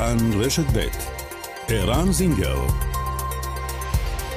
[0.00, 0.88] כאן רשת ב'
[1.68, 2.66] ערן זינגר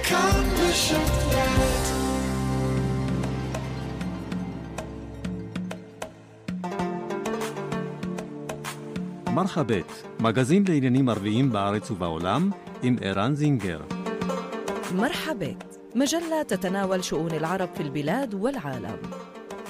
[0.03, 1.19] כאן רשת
[9.33, 12.51] מרחבת, מגזין לעניינים ערביים בארץ ובעולם,
[12.83, 13.81] עם ערן זינגר.
[14.95, 18.97] مرحبت مجلة تتناول شؤون العرب في البلاد والعالم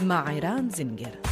[0.03, 1.22] مع عيران زنجر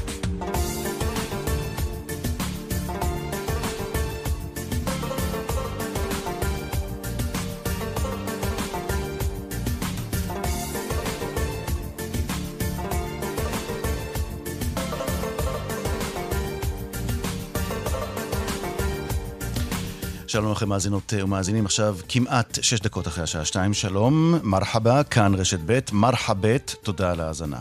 [20.33, 25.59] שלום לכם מאזינות ומאזינים, עכשיו כמעט שש דקות אחרי השעה שתיים, שלום, מרחבה, כאן רשת
[25.67, 27.59] ב', מרחבת, תודה על ההאזנה.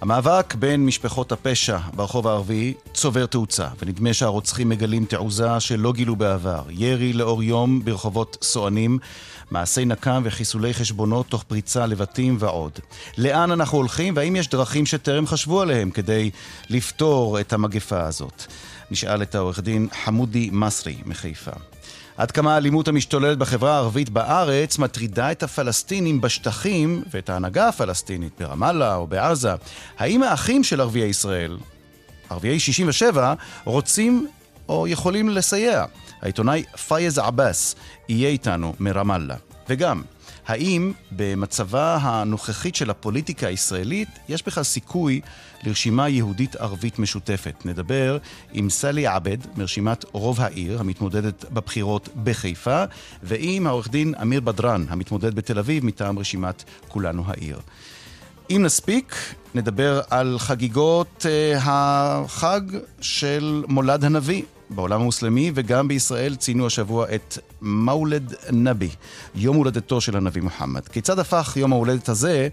[0.00, 6.62] המאבק בין משפחות הפשע ברחוב הערבי צובר תאוצה, ונדמה שהרוצחים מגלים תעוזה שלא גילו בעבר.
[6.70, 8.98] ירי לאור יום ברחובות סוענים,
[9.50, 12.72] מעשי נקם וחיסולי חשבונות תוך פריצה לבתים ועוד.
[13.18, 16.30] לאן אנחנו הולכים, והאם יש דרכים שטרם חשבו עליהם כדי
[16.70, 18.44] לפתור את המגפה הזאת?
[18.90, 21.52] נשאל את העורך דין חמודי מסרי מחיפה.
[22.16, 28.94] עד כמה האלימות המשתוללת בחברה הערבית בארץ מטרידה את הפלסטינים בשטחים ואת ההנהגה הפלסטינית ברמאללה
[28.94, 29.52] או בעזה.
[29.98, 31.58] האם האחים של ערביי ישראל,
[32.30, 34.26] ערביי 67, רוצים
[34.68, 35.84] או יכולים לסייע?
[36.22, 37.74] העיתונאי פייז עבאס
[38.08, 39.36] יהיה איתנו מרמאללה.
[39.68, 40.02] וגם,
[40.46, 45.20] האם במצבה הנוכחית של הפוליטיקה הישראלית יש בכלל סיכוי
[45.64, 47.54] לרשימה יהודית-ערבית משותפת?
[47.64, 48.18] נדבר
[48.52, 52.84] עם סלי עבד מרשימת רוב העיר, המתמודדת בבחירות בחיפה,
[53.22, 57.58] ועם העורך דין אמיר בדראן, המתמודד בתל אביב מטעם רשימת כולנו העיר.
[58.50, 59.14] אם נספיק,
[59.54, 62.60] נדבר על חגיגות uh, החג
[63.00, 64.42] של מולד הנביא.
[64.72, 68.90] בעולם המוסלמי וגם בישראל ציינו השבוע את מאולד נבי,
[69.34, 70.88] יום הולדתו של הנביא מוחמד.
[70.88, 72.48] כיצד הפך יום ההולדת הזה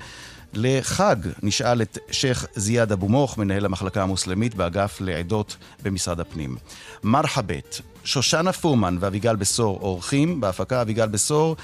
[0.54, 1.16] לחג?
[1.44, 6.58] נשאל את שייח' זיאד אבו מוך, מנהל המחלקה המוסלמית באגף לעדות במשרד הפנים.
[7.04, 11.56] מרחבת, שושנה פורמן ואביגל בשור אורחים, בהפקה אביגל בשור,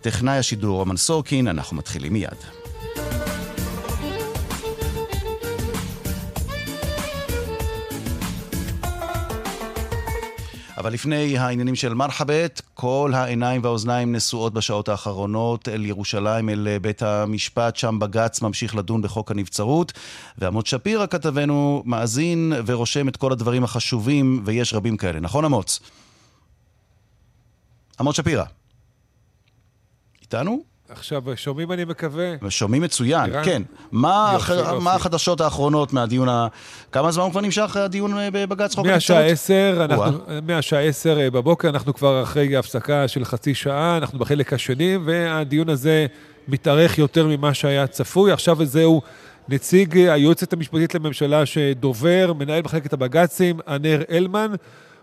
[0.00, 2.38] טכנאי השידור רומן סורקין, אנחנו מתחילים מיד.
[10.78, 17.02] אבל לפני העניינים של מרחבת, כל העיניים והאוזניים נשואות בשעות האחרונות אל ירושלים, אל בית
[17.02, 19.92] המשפט, שם בג"ץ ממשיך לדון בחוק הנבצרות.
[20.38, 25.20] ועמוד שפירא, כתבנו, מאזין ורושם את כל הדברים החשובים, ויש רבים כאלה.
[25.20, 25.80] נכון, אמוץ?
[28.00, 28.44] עמוד שפירא.
[30.22, 30.62] איתנו?
[30.90, 32.34] עכשיו, שומעים אני מקווה?
[32.48, 33.44] שומעים מצוין, אירן?
[33.44, 33.62] כן.
[33.92, 34.58] מה, יופי, הח...
[34.58, 34.84] יופי.
[34.84, 36.46] מה החדשות האחרונות מהדיון ה...
[36.92, 38.94] כמה זמן כבר נמשך הדיון אה, בבג"ץ חוק הנבצרות?
[38.94, 40.18] מהשעה עשר, אנחנו...
[40.42, 45.68] מהשעה עשר אה, בבוקר, אנחנו כבר אחרי הפסקה של חצי שעה, אנחנו בחלק השני, והדיון
[45.68, 46.06] הזה
[46.48, 48.32] מתארך יותר ממה שהיה צפוי.
[48.32, 49.02] עכשיו זהו
[49.48, 54.52] נציג היועצת המשפטית לממשלה שדובר, מנהל מחלקת הבג"צים, ענר אלמן.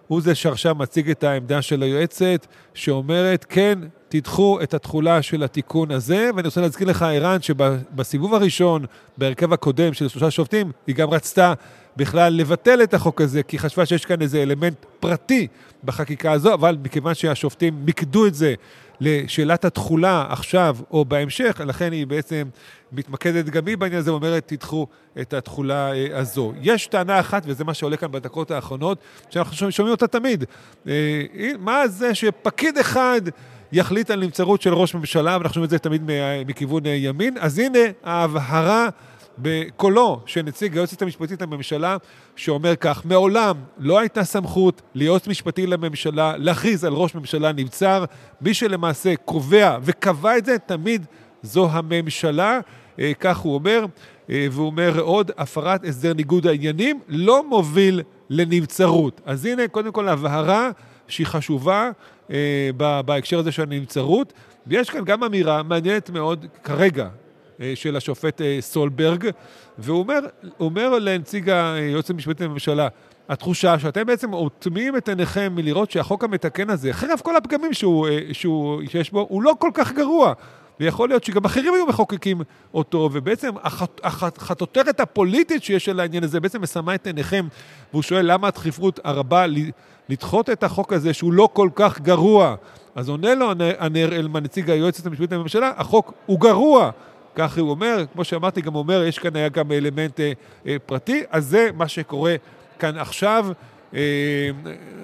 [0.08, 3.80] הוא זה שעכשיו מציג את העמדה של היועצת, שאומרת, כן,
[4.10, 8.86] תדחו את התחולה של התיקון הזה, ואני רוצה להזכיר לך, ערן, שבסיבוב הראשון,
[9.18, 11.54] בהרכב הקודם של שלושה שופטים, היא גם רצתה
[11.98, 15.48] בכלל לבטל את החוק הזה, כי היא חשבה שיש כאן איזה אלמנט פרטי
[15.84, 18.54] בחקיקה הזו, אבל מכיוון שהשופטים מיקדו את זה
[19.00, 22.48] לשאלת התחולה עכשיו או בהמשך, לכן היא בעצם
[22.95, 24.88] מתמקדת גם היא בעניין הזה, ואומרת, תדחו
[25.22, 26.53] את התחולה אה, הזו.
[26.61, 28.97] יש טענה אחת, וזה מה שעולה כאן בדקות האחרונות,
[29.29, 30.44] שאנחנו שומעים אותה תמיד.
[30.88, 30.94] אה,
[31.59, 33.22] מה זה שפקיד אחד...
[33.72, 36.01] יחליט על נבצרות של ראש ממשלה, ואנחנו שומעים את זה תמיד
[36.47, 37.35] מכיוון אה, ימין.
[37.39, 38.89] אז הנה ההבהרה
[39.38, 41.97] בקולו של נציג היועצת המשפטית לממשלה,
[42.35, 48.06] שאומר כך, מעולם לא הייתה סמכות ליועץ משפטי לממשלה להכריז על ראש ממשלה נבצר.
[48.41, 51.06] מי שלמעשה קובע וקבע את זה תמיד
[51.44, 52.59] זו הממשלה,
[53.19, 53.85] כך הוא אומר,
[54.29, 59.22] אה, והוא אומר עוד, הפרת הסדר ניגוד העניינים לא מוביל לנבצרות.
[59.25, 60.71] אז הנה, קודם כל הבהרה
[61.07, 61.92] שהיא חשובה
[62.31, 62.69] אה,
[63.06, 64.33] בהקשר הזה של הנבצרות,
[64.68, 67.07] ויש כאן גם אמירה מעניינת מאוד כרגע,
[67.62, 69.30] אה, של השופט אה, סולברג,
[69.77, 70.19] והוא אומר,
[70.59, 72.88] אומר לנציג היועץ המשפטי לממשלה,
[73.30, 78.81] התחושה שאתם בעצם אוטמים את עיניכם מלראות שהחוק המתקן הזה, חרף כל הפגמים שהוא, שהוא,
[78.88, 80.33] שיש בו, הוא לא כל כך גרוע.
[80.80, 82.42] ויכול להיות שגם אחרים היו מחוקקים
[82.74, 83.50] אותו, ובעצם
[84.04, 87.48] החטוטרת הפוליטית שיש על העניין הזה בעצם מסמה את עיניכם,
[87.92, 89.45] והוא שואל למה הדחיפות הרבה
[90.10, 92.56] לדחות את החוק הזה שהוא לא כל כך גרוע.
[92.95, 96.92] אז עונה לו ענר אלמן, נציג היועצת המשפטית לממשלה, החוק הוא גרוע.
[97.36, 100.31] כך הוא אומר, כמו שאמרתי, גם אומר, יש כאן היה גם אלמנט אה,
[100.68, 102.36] אה, פרטי, אז זה מה שקורה
[102.80, 103.48] כאן עכשיו.
[103.94, 104.50] אה,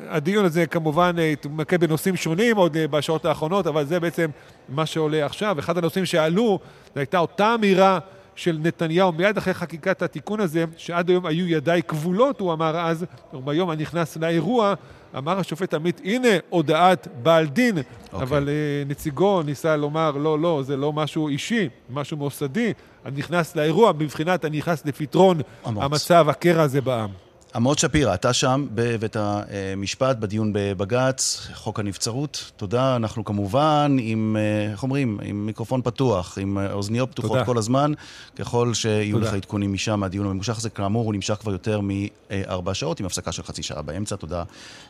[0.09, 4.29] הדיון הזה כמובן אה, מתמקד בנושאים שונים עוד אה, בשעות האחרונות, אבל זה בעצם
[4.69, 5.59] מה שעולה עכשיו.
[5.59, 6.59] אחד הנושאים שעלו,
[6.95, 7.99] זו הייתה אותה אמירה
[8.35, 13.05] של נתניהו מיד אחרי חקיקת התיקון הזה, שעד היום היו ידיי כבולות, הוא אמר אז,
[13.33, 14.73] וביום הנכנס לאירוע,
[15.17, 17.81] אמר השופט עמית, הנה הודעת בעל דין, okay.
[18.13, 18.21] אוקיי.
[18.21, 22.73] אבל uh, נציגו ניסה לומר, לא, לא, זה לא משהו אישי, משהו מוסדי.
[23.05, 25.41] אני נכנס לאירוע, בבחינת אני נכנס לפתרון.
[25.65, 27.09] המצב, הקרע הזה בעם.
[27.55, 32.51] עמוד שפירא, אתה שם בבית המשפט, בדיון בבג"ץ, חוק הנבצרות.
[32.57, 32.95] תודה.
[32.95, 37.45] אנחנו כמובן עם, אה, איך אומרים, עם מיקרופון פתוח, עם אה, אוזניות פתוחות תודה.
[37.45, 37.93] כל הזמן,
[38.35, 39.27] ככל שיהיו תודה.
[39.27, 40.69] לך עדכונים משם, מהדיון הממושך הזה.
[40.69, 44.15] כאמור, הוא נמשך כבר יותר מארבע שעות, עם הפסקה של חצי שעה באמצע.
[44.15, 44.43] תודה,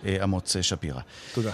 [0.06, 1.02] אה, אמוץ שפירא.
[1.34, 1.52] תודה.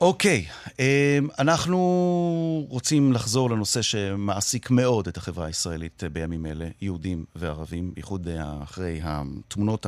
[0.00, 0.46] אוקיי,
[0.80, 7.94] אה, אנחנו רוצים לחזור לנושא שמעסיק מאוד את החברה הישראלית אה, בימים אלה, יהודים וערבים,
[7.94, 9.86] בייחוד אה, אחרי התמונות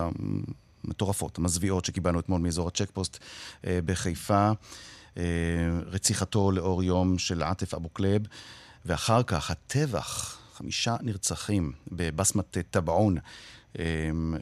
[0.84, 3.18] המטורפות, המזוויעות שקיבלנו אתמול מאזור הצ'קפוסט
[3.66, 4.50] אה, בחיפה,
[5.16, 5.22] אה,
[5.86, 8.22] רציחתו לאור יום של עטף אבו קלב,
[8.84, 13.16] ואחר כך הטבח, חמישה נרצחים בבסמת טבעון
[13.78, 13.84] אה,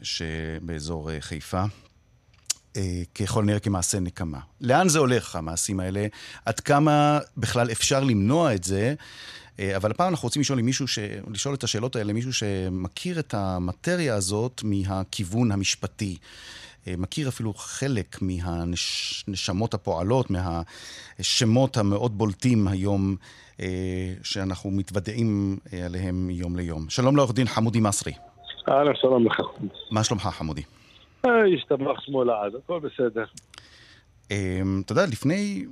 [0.03, 1.63] שבאזור אה, חיפה.
[2.77, 4.39] אה, ככל הנראה כמעשה נקמה.
[4.61, 6.07] לאן זה הולך, המעשים האלה?
[6.45, 8.95] עד כמה בכלל אפשר למנוע את זה?
[9.59, 10.99] אה, אבל הפעם אנחנו רוצים לשאול, מישהו ש...
[11.33, 16.17] לשאול את השאלות האלה, מישהו שמכיר את המטריה הזאת מהכיוון המשפטי.
[16.87, 23.15] אה, מכיר אפילו חלק מהנשמות הפועלות, מהשמות המאוד בולטים היום
[23.59, 26.89] אה, שאנחנו מתוודעים עליהם מיום ליום.
[26.89, 28.13] שלום לעורך דין חמודי מסרי.
[28.69, 29.39] אהלן, שלום לך.
[29.91, 30.61] מה שלומך, חמודי?
[31.23, 33.25] השתבח שמו לעד, הכל בסדר.
[34.85, 35.65] אתה יודע, לפני,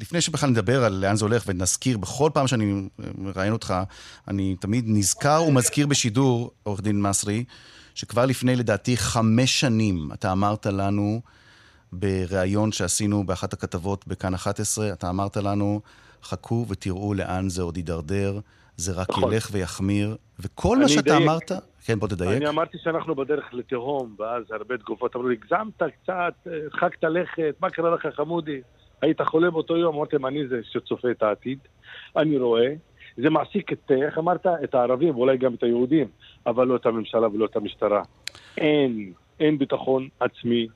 [0.00, 2.88] לפני שבכלל נדבר על לאן זה הולך ונזכיר, בכל פעם שאני
[3.18, 3.74] מראיין אותך,
[4.28, 7.44] אני תמיד נזכר ומזכיר בשידור, עורך דין מסרי,
[7.94, 11.20] שכבר לפני לדעתי חמש שנים אתה אמרת לנו,
[11.92, 15.80] בריאיון שעשינו באחת הכתבות בכאן 11, אתה אמרת לנו,
[16.22, 18.40] חכו ותראו לאן זה עוד יידרדר,
[18.76, 19.32] זה רק נכון.
[19.32, 21.22] ילך ויחמיר, וכל מה שאתה אדייק.
[21.22, 21.52] אמרת...
[21.84, 22.36] כן, בוא תדייק.
[22.36, 27.70] אני אמרתי שאנחנו בדרך לתהום, ואז הרבה תגובות אמרו לי, הגזמת קצת, הרחקת לכת, מה
[27.70, 28.60] קרה לך חמודי?
[29.02, 29.96] היית חולה באותו יום?
[29.96, 31.58] אמרתם, אני זה שצופה את העתיד,
[32.16, 32.72] אני רואה.
[33.16, 34.46] זה מעסיק את, איך אמרת?
[34.64, 36.06] את הערבים, ואולי גם את היהודים,
[36.46, 38.02] אבל לא את הממשלה ולא את המשטרה.
[38.58, 40.66] אין, אין ביטחון עצמי.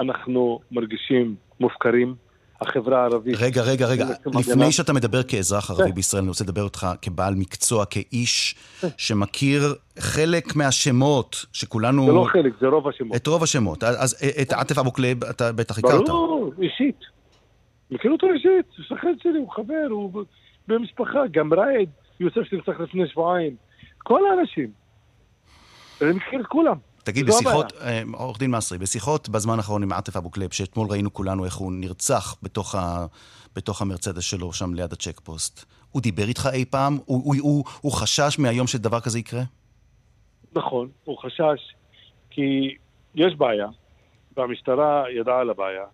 [0.00, 2.14] אנחנו מרגישים מופקרים.
[2.60, 3.36] החברה הערבית...
[3.40, 4.06] רגע, רגע, רגע.
[4.26, 4.72] לפני הגנה.
[4.72, 5.94] שאתה מדבר כאזרח ערבי כן.
[5.94, 8.54] בישראל, אני רוצה לדבר אותך כבעל מקצוע, כאיש
[8.96, 12.06] שמכיר חלק מהשמות שכולנו...
[12.06, 13.16] זה לא חלק, זה רוב השמות.
[13.16, 13.84] את רוב השמות.
[13.84, 16.08] אז את עטף אבו קליב אתה בטח הכרת.
[16.08, 17.00] ברור, אישית.
[17.90, 20.24] מכיר אותו אישית, הוא שכן שלי, הוא חבר, הוא
[20.68, 21.90] במשפחה, גם ראיד,
[22.20, 23.56] יוסף שנרצח לפני שבועיים.
[23.98, 24.70] כל האנשים.
[26.02, 26.76] אני מכיר את כולם.
[27.04, 31.12] תגיד, בשיחות, אה, עורך דין מסרי, בשיחות בזמן האחרון עם עטף אבו קליב, שאתמול ראינו
[31.12, 33.06] כולנו איך הוא נרצח בתוך, ה,
[33.56, 36.98] בתוך המרצדס שלו, שם ליד הצ'ק פוסט, הוא דיבר איתך אי פעם?
[37.04, 39.42] הוא, הוא, הוא, הוא חשש מהיום שדבר כזה יקרה?
[40.52, 41.74] נכון, הוא חשש,
[42.30, 42.74] כי
[43.14, 43.66] יש בעיה,
[44.36, 45.84] והמשטרה ידעה על הבעיה,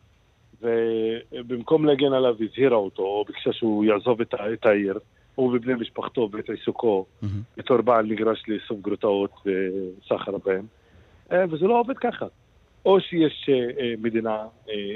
[0.62, 4.98] ובמקום להגן עליו הזהירה אותו, או ביקשה שהוא יעזוב את, את העיר,
[5.34, 7.40] הוא ובני משפחתו ואת עיסוקו, מהמם.
[7.56, 10.66] בתור בעל מגרש לאיסוף גרוטאות וסחר בהם,
[11.32, 12.26] אה, וזה לא עובד ככה.
[12.84, 14.38] או שיש אה, אה, מדינה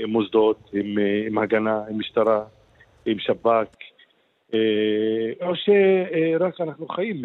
[0.03, 2.45] עם מוסדות, עם, עם הגנה, עם משטרה,
[3.07, 3.67] עם שב"כ,
[5.43, 7.23] או שרק אנחנו חיים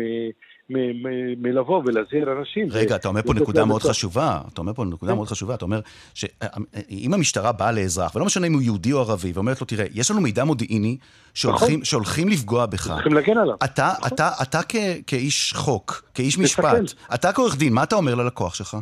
[0.69, 2.67] מ- מ- מ- מלבוא ולהזהיר אנשים.
[2.71, 3.81] רגע, אתה אומר פה נקודה מאוד.
[3.81, 4.41] חשובה.
[4.53, 5.15] אתה אומר פה נקודה כן.
[5.15, 5.55] מאוד חשובה.
[5.55, 5.79] אתה אומר
[6.13, 10.11] שאם המשטרה באה לאזרח, ולא משנה אם הוא יהודי או ערבי, ואומרת לו, תראה, יש
[10.11, 10.97] לנו מידע מודיעיני
[11.33, 12.87] שהולכים שהולכים לפגוע בך.
[12.87, 13.55] צריכים להגן עליו.
[13.63, 16.37] אתה, אתה, אתה כ- כאיש חוק, כאיש.
[16.39, 18.77] משפט, אתה כעורך דין, מה אתה אומר ללקוח שלך?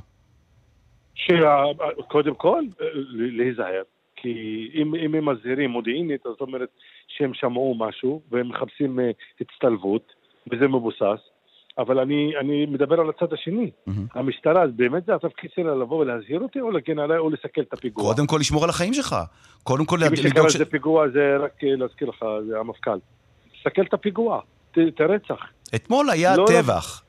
[1.15, 3.81] שקודם כל, אה, להיזהר.
[4.15, 4.33] כי
[4.73, 6.69] אם, אם הם מזהירים מודיעינית, זאת אומרת
[7.07, 9.11] שהם שמעו משהו והם מחפשים אה,
[9.41, 10.13] הצטלבות,
[10.51, 11.21] וזה מבוסס.
[11.77, 13.71] אבל אני, אני מדבר על הצד השני.
[13.87, 14.05] מהמם.
[14.13, 18.03] המשטרה, באמת זה התפקיד שלה לבוא ולהזהיר אותי, או להגן עליי, או לסכל את הפיגוע?
[18.03, 19.15] קודם כל לשמור על החיים שלך.
[19.63, 20.55] קודם כל מי שקרא לדאוג ש...
[20.55, 22.97] לזה פיגוע זה רק אה, להזכיר לך, זה המפכ"ל.
[23.57, 24.39] תסתכל את הפיגוע,
[24.71, 25.45] ת- את הרצח.
[25.75, 26.61] אתמול היה לא, לא.
[26.61, 27.03] טבח.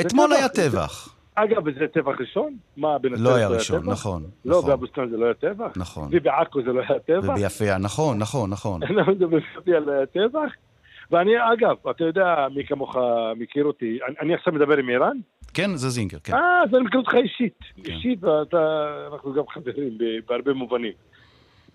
[0.00, 0.36] אתמול טבח.
[0.38, 1.14] היה טבח.
[1.34, 2.56] אגב, זה טבח ראשון?
[2.76, 3.92] מה, בנצרת לא היה ראשון, טבח?
[3.92, 4.22] נכון.
[4.44, 5.72] לא, נכון, באבו סנאן זה לא היה טבח?
[5.76, 6.08] נכון.
[6.12, 7.28] ובעכו זה לא היה טבח?
[7.28, 8.82] וביפיע, נכון, נכון, נכון.
[8.98, 9.42] אנחנו מדברים
[9.76, 10.50] על הטבח.
[11.10, 12.96] ואני, אגב, אתה יודע, מי כמוך
[13.36, 15.16] מכיר אותי, אני, אני עכשיו מדבר עם איראן?
[15.54, 16.32] כן, זה זינגר, כן.
[16.34, 17.58] אה, אז אני מכיר אותך אישית.
[17.84, 17.92] כן.
[17.92, 19.98] אישית, ואתה, אנחנו גם חברים
[20.28, 20.92] בהרבה מובנים.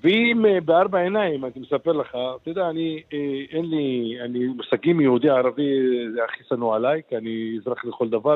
[0.04, 5.02] ואם אה, בארבע עיניים, אני מספר לך, אתה יודע, אני, אה, אין לי, אני, מושגים
[5.02, 5.72] יהודי ערבי
[6.14, 8.36] זה הכי שנוא עליי, כי אני אזרח לכל דבר,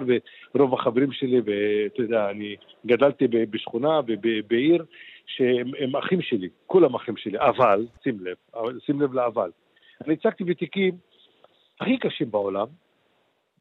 [0.56, 4.86] ורוב החברים שלי, ואתה יודע, אני גדלתי בשכונה ובעיר
[5.25, 8.36] שהם הם אחים שלי, כולם אחים שלי, אבל, שים לב,
[8.86, 9.50] שים לב לאבל.
[10.06, 10.98] אני הצגתי בתיקים
[11.79, 12.68] הכי קשים בעולם,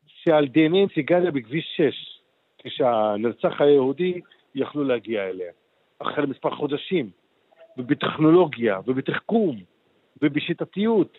[0.07, 2.21] שעל דנ"א סיגריה בכביש 6,
[2.59, 4.21] כשהנרצח היהודי
[4.55, 5.53] יכלו להגיע אליה.
[5.99, 7.11] אחרי מספר חודשים,
[7.77, 9.57] ובטכנולוגיה, ובתחכום,
[10.23, 11.19] ובשיטתיות,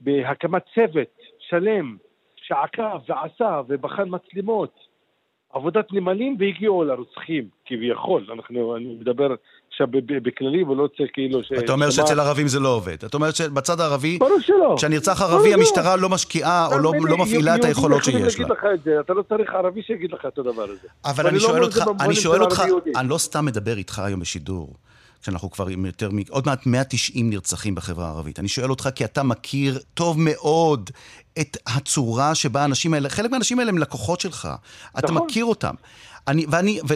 [0.00, 1.96] ובהקמת צוות שלם
[2.36, 4.87] שעקב ועשה ובחן מצלמות,
[5.52, 8.26] עבודת נמלים והגיעו לרוצחים, כביכול.
[8.34, 9.28] אנחנו, אני מדבר
[9.70, 9.86] עכשיו
[10.22, 11.52] בכללי ולא רוצה כאילו ש...
[11.52, 12.96] אתה אומר שאצל ערבים זה לא עובד.
[13.04, 14.74] אתה אומר שבצד הערבי, ברור שלא.
[14.78, 15.54] כשנרצח ערבי.
[15.54, 18.46] המשטרה לא משקיעה או לא- לא מפעילה את היכולות שיש לה.
[19.00, 20.88] אתה לא צריך ערבי שיגיד לך את הדבר הזה.
[21.04, 22.62] אבל אני לא שואל אותך, אני שואל אותך.
[22.96, 24.74] אני לא סתם מדבר איתך היום בשידור,
[25.22, 26.18] כשאנחנו כבר עם יותר מ...
[26.30, 28.38] עוד מעט 190 נרצחים בחברה הערבית.
[28.38, 30.90] אני שואל אותך כי אתה מכיר טוב מאוד
[31.40, 34.48] את הצורה שבה האנשים האלה, חלק מהאנשים האלה הם לקוחות שלך.
[34.98, 35.26] אתה נכון.
[35.26, 35.74] מכיר אותם.
[36.28, 36.94] אני, ואני, ו,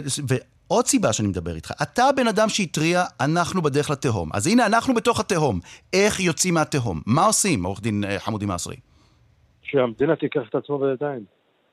[0.69, 4.31] ועוד סיבה שאני מדבר איתך, אתה הבן אדם שהתריע, אנחנו בדרך לתהום.
[4.33, 5.61] אז הנה, אנחנו בתוך התהום.
[5.93, 7.01] איך יוצאים מהתהום?
[7.07, 8.77] מה עושים, עורך דין אה, חמודי מסרי?
[9.63, 11.25] שהמדינה תיקח את עצמה בידיים.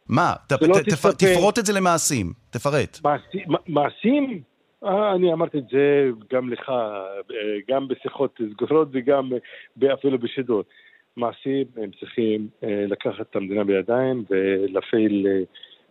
[0.07, 0.33] מה?
[0.47, 2.33] ת, ת, תפ, תצפה- תפרוט את זה למעשים.
[2.49, 2.99] תפרט.
[3.03, 4.41] מעשי- מעשים?
[4.83, 7.21] אה, אני אמרתי את זה גם לך, אה,
[7.69, 9.29] גם בשיחות סגורות וגם
[9.83, 10.63] אה, אפילו בשידור.
[11.17, 15.27] מעשים, הם צריכים לקחת את המדינה בידיים ולהפעיל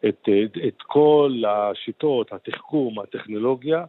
[0.08, 3.84] את, את, את כל השיטות, התחכום, הטכנולוגיה,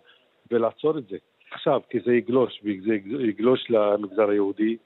[0.51, 1.17] ולעצור את זה.
[1.51, 4.77] עכשיו, כי זה יגלוש, וזה יגלוש למגזר היהודי,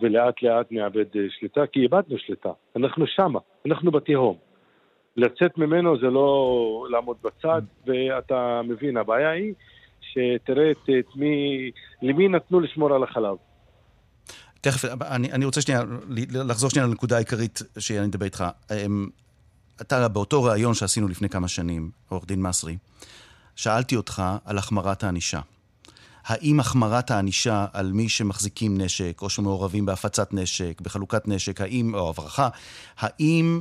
[0.00, 2.52] ולאט לאט נאבד שליטה, כי איבדנו שליטה.
[2.76, 4.36] אנחנו שמה, אנחנו בתהום.
[5.16, 9.54] לצאת ממנו זה לא לעמוד בצד, ואתה מבין, הבעיה היא
[10.00, 11.70] שתראה את, את מי,
[12.02, 13.36] למי נתנו לשמור על החלב.
[14.60, 15.82] תכף, אני, אני רוצה שנייה,
[16.32, 18.44] לחזור שנייה לנקודה העיקרית שאני מדבר איתך.
[18.70, 19.08] אמ,
[19.80, 22.76] אתה, באותו ראיון שעשינו לפני כמה שנים, עורך דין מסרי,
[23.56, 25.40] שאלתי אותך על החמרת הענישה.
[26.26, 32.10] האם החמרת הענישה על מי שמחזיקים נשק, או שמעורבים בהפצת נשק, בחלוקת נשק, האם, או
[32.10, 32.48] הברחה,
[32.98, 33.60] האם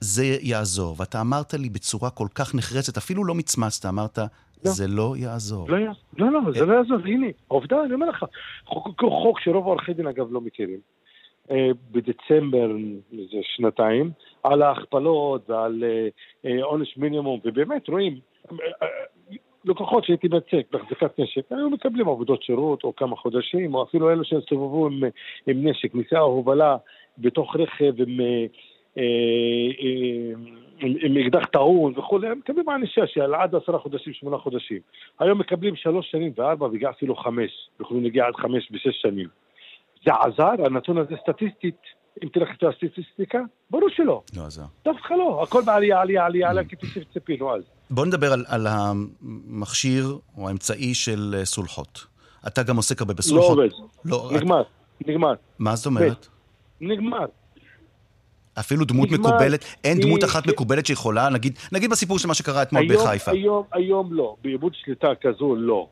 [0.00, 0.96] זה יעזור?
[0.98, 4.24] ואתה אמרת לי בצורה כל כך נחרצת, אפילו לא מצמצת, אמרת, לא.
[4.62, 5.70] זה לא יעזור.
[5.70, 5.78] לא,
[6.18, 8.24] לא, לא, זה לא יעזור, הנה, עובדה, אני אומר לך.
[8.66, 10.78] חוק, חוק שרוב עורכי דין אגב לא מכירים.
[11.50, 12.70] אה, בדצמבר,
[13.12, 14.10] זה שנתיים,
[14.42, 16.08] על ההכפלות ועל אה,
[16.46, 18.18] אה, עונש מינימום, ובאמת רואים,
[18.50, 18.88] אה, אה,
[19.64, 24.24] לקוחות שהייתי מייצג בהחזקת נשק, היו מקבלים עבודות שירות או כמה חודשים, או אפילו אלו
[24.24, 25.04] שהסתובבו עם,
[25.46, 26.76] עם נשק, נסיעה הובלה
[27.18, 28.46] בתוך רכב עם, אה, אה, אה,
[30.80, 34.78] עם, עם אקדח טעון וכולי, הם מקבלים ענישה של עד עשרה חודשים, שמונה חודשים.
[35.20, 37.50] היום מקבלים שלוש שנים וארבע וגם אפילו חמש,
[37.80, 39.28] יכולים להגיע עד חמש ושש שנים.
[40.06, 41.80] זה עזר, הנתון הזה סטטיסטית,
[42.24, 43.38] אם תלך את הסטטיסטיקה,
[43.70, 44.62] ברור שלא, לא עזר.
[44.84, 47.62] דווקא לא, הכל בעלייה, עלייה, עלייה, עלייה, כפי שציפינו אז.
[47.90, 50.04] בוא נדבר על, על המכשיר
[50.36, 52.06] או האמצעי של אה, סולחות.
[52.46, 53.58] אתה גם עוסק הרבה לא בסולחות.
[53.58, 53.68] עובד,
[54.04, 54.62] לא, נגמר,
[55.06, 56.26] נגמר, מה זאת אומרת?
[56.80, 57.26] נגמר.
[58.58, 59.28] אפילו דמות נגמר.
[59.28, 63.02] מקובלת, אין דמות אחת כי- מקובלת שיכולה, נגיד, נגיד בסיפור של מה שקרה אתמול היום,
[63.04, 63.30] בחיפה.
[63.30, 65.88] היום, היום לא, באיבוד שליטה כזו לא.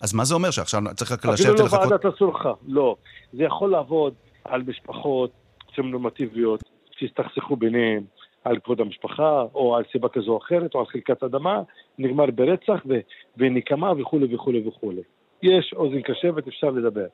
[0.00, 1.90] אז מה זה אומר שעכשיו צריך רק אפילו לשבת לא לחכות?
[1.92, 2.96] ועדת הסולחה, לא.
[3.32, 4.14] זה יכול לעבוד
[4.44, 5.30] על משפחות
[5.74, 6.62] שהן נורמטיביות,
[6.98, 8.04] שהסתכסכו ביניהן,
[8.44, 11.62] על כבוד המשפחה, או על סיבה כזו או אחרת, או על חלקת אדמה,
[11.98, 13.00] נגמר ברצח ו-
[13.36, 15.02] ונקמה וכולי וכולי וכולי.
[15.42, 17.06] יש אוזן קשבת, אפשר לדבר.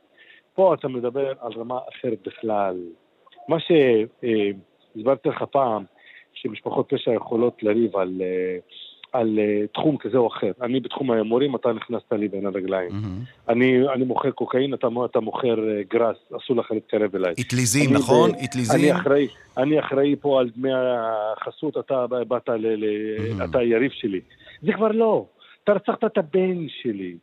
[0.54, 2.76] פה אתה מדבר על רמה אחרת בכלל.
[3.48, 5.84] מה שהסברתי לך פעם,
[6.32, 8.56] שמשפחות פשע יכולות לריב על, אה,
[9.12, 10.52] על אה, תחום כזה או אחר.
[10.62, 12.90] אני בתחום ההימורים, אתה נכנסת לי בין הרגליים.
[12.92, 13.18] מהמם.
[13.48, 17.34] אני, אני מוכר קוקאין, אתה, אתה מוכר אה, גראס, אסור לך להתקרב אליי.
[17.40, 18.30] אטליזים, נכון?
[18.44, 18.80] אטליזים.
[18.80, 22.66] אני אחראי, אני אחראי פה על דמי החסות, אתה באת ל...
[22.66, 22.84] ל
[23.40, 23.44] Mhm.
[23.50, 24.20] אתה יריב שלי.
[24.62, 25.26] זה כבר לא.
[25.64, 27.16] אתה רצחת את הבן שלי.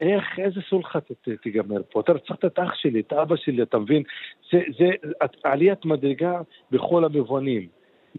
[0.00, 0.98] איך, איזה סולחה
[1.42, 2.00] תיגמר פה?
[2.00, 4.02] אתה רצחת את אח שלי, את אבא שלי, אתה מבין?
[4.52, 4.84] זה, זה
[5.24, 6.40] את- עליית מדרגה
[6.70, 7.66] בכל המובנים.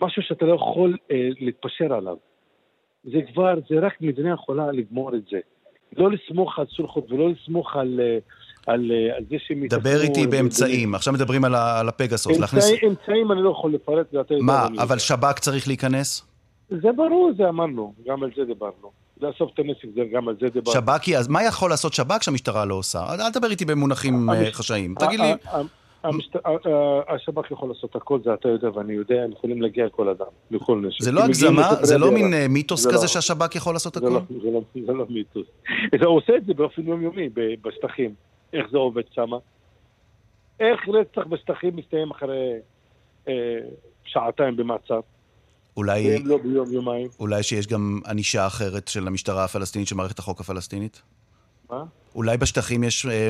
[0.02, 2.16] משהו שאתה לא יכול אה, להתפשר עליו.
[3.04, 5.40] זה כבר, זה רק מדינה יכולה לגמור את זה.
[5.98, 8.18] לא לסמוך על סולחות ולא לסמוך על, אה,
[8.74, 10.96] על, אה, על זה שהם דבר יתעסקו איתי ב- באמצעים.
[10.96, 12.40] עכשיו מדברים על על הפגסוס.
[12.40, 12.72] להכניס...
[12.72, 14.14] אמצעי, אמצעים אני לא יכול לפרט.
[14.42, 14.98] מה, אבל.
[15.00, 16.26] שב"כ צריך להיכנס?
[16.70, 18.92] זה ברור, זה אמרנו, גם על זה דיברנו.
[19.22, 20.78] לאסוף את הנשק, זה גם על זה דיברנו.
[20.78, 23.06] שב"כי, אז מה יכול לעשות שב"כ שהמשטרה לא עושה?
[23.10, 24.96] אל תדבר איתי במונחים אה, חשאיים.
[25.00, 25.34] תגיד לי,
[27.08, 30.82] השב"כ יכול לעשות הכל, זה אתה יודע ואני יודע, הם יכולים להגיע לכל אדם, לכל
[30.88, 31.02] נשק.
[31.04, 31.70] זה לא הגזמה?
[31.82, 32.12] זה לא.
[32.12, 33.08] מין אה, מיתוס זה כזה לא.
[33.08, 34.10] שהשב"כ יכול לעשות זה הכל?
[34.10, 34.22] לא,
[34.76, 35.48] זה, לא, לא מיתוס.
[36.00, 37.30] זה עושה את זה באופן יומיומי
[37.62, 38.14] בשטחים.
[38.54, 39.30] איך זה עובד שם?
[40.60, 42.54] איך רצח בשטחים מסתיים אחרי
[43.28, 43.34] אה,
[44.06, 45.00] שעתיים במעצר?
[45.80, 46.10] אולי...
[46.10, 47.08] והם לא ביום יומיים?
[47.20, 51.02] אולי שיש גם ענישה אחרת של המשטרה הפלסטינית, של מערכת החוק הפלסטינית?
[51.70, 51.84] מה?
[52.16, 53.30] אולי בשטחים יש אה,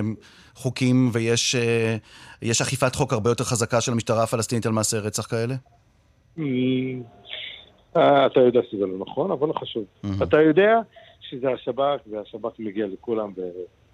[0.56, 1.98] חוקים ויש אה,
[2.42, 5.56] יש אכיפת חוק הרבה יותר חזקה של המשטרה הפלסטינית על מעשי רצח כאלה?
[7.98, 9.84] אה, אתה יודע שזה לא נכון, אבל לא חשוב.
[10.04, 10.24] מהמם.
[10.24, 10.80] אתה יודע
[11.22, 13.32] שזה השב"כ, והשב"כ מגיע לכולם,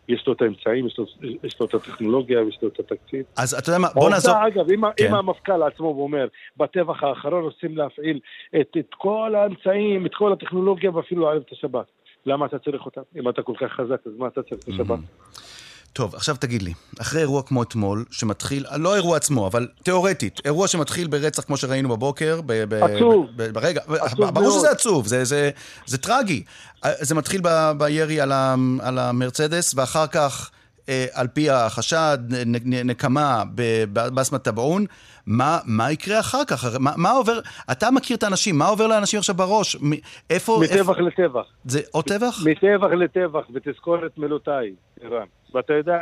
[0.09, 1.05] ויש לו את האמצעים, יש לו-
[1.43, 3.23] יש לו את הטכנולוגיה, יש לו את התקציב.
[3.37, 4.35] אז אתה יודע מה, בוא נעזוב...
[4.35, 5.07] אגב, אם, כן.
[5.07, 8.19] אם המפכ"ל עצמו אומר, בטבח האחרון רוצים להפעיל
[8.61, 11.83] את, את כל האמצעים, את כל הטכנולוגיה, ואפילו לערב את השב"כ.
[12.25, 13.01] למה אתה צריך אותה?
[13.19, 14.95] אם אתה כל כך חזק, אז מה אתה צריך את השב"כ?
[15.95, 20.67] טוב, עכשיו תגיד לי, אחרי אירוע כמו אתמול, שמתחיל, לא האירוע עצמו, אבל תיאורטית, אירוע
[20.67, 23.27] שמתחיל ברצח כמו שראינו בבוקר, ב, ב, עצוב.
[23.35, 24.59] ב, ברגע, עצוב ברור מאוד.
[24.59, 25.49] שזה עצוב, זה, זה,
[25.85, 26.43] זה טרגי.
[26.85, 30.49] אה, זה מתחיל ב, בירי על, ה, על המרצדס, ואחר כך,
[31.13, 32.17] על פי החשד,
[32.85, 34.85] נקמה בבסמת טבעון.
[35.25, 36.75] מה, מה יקרה אחר כך?
[36.79, 37.39] מה, מה עובר,
[37.71, 39.75] אתה מכיר את האנשים, מה עובר לאנשים עכשיו בראש?
[39.75, 39.91] מ-
[40.29, 41.45] איפה, איפה, מטבח לטבח.
[41.65, 42.43] זה עוד טבח?
[42.45, 45.25] מטבח לטבח, ותזכור את מילותיי, ערן.
[45.53, 45.97] ואתה יודע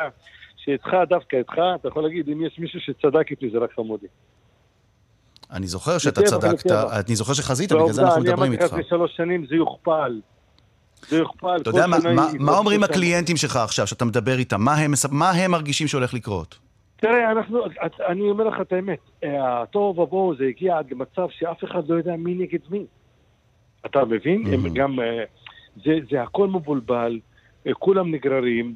[0.57, 4.07] שאיתך, דווקא איתך, אתה יכול להגיד, אם יש מישהו שצדק איתי, זה רק חמודי.
[5.51, 6.71] אני זוכר שאתה צדקת.
[7.07, 8.73] אני זוכר שחזית, בגלל זה אנחנו אני מדברים אמרתי לך איתך.
[8.73, 10.21] לפני שלוש שנים, זה יוכפל.
[11.09, 11.57] זה יוכפל.
[11.61, 12.83] אתה יודע מה, מה, מה אומרים.
[12.83, 14.61] הקליינטים שלך עכשיו, שאתה מדבר איתם?
[14.61, 16.59] מה הם, מה הם מרגישים שהולך לקרות?
[16.95, 19.29] תראה, אנחנו, את- אני אומר לך את האמת, אה,
[19.61, 22.85] התוהו ובוהו זה הגיע עד למצב שאף אחד לא יודע מי נגד מי.
[23.85, 24.43] אתה מבין?
[24.53, 24.69] הם Mhm.
[24.75, 25.23] גם, אה,
[25.85, 27.19] זה, זה הכל מבולבל,
[27.67, 28.73] אה, כולם נגררים,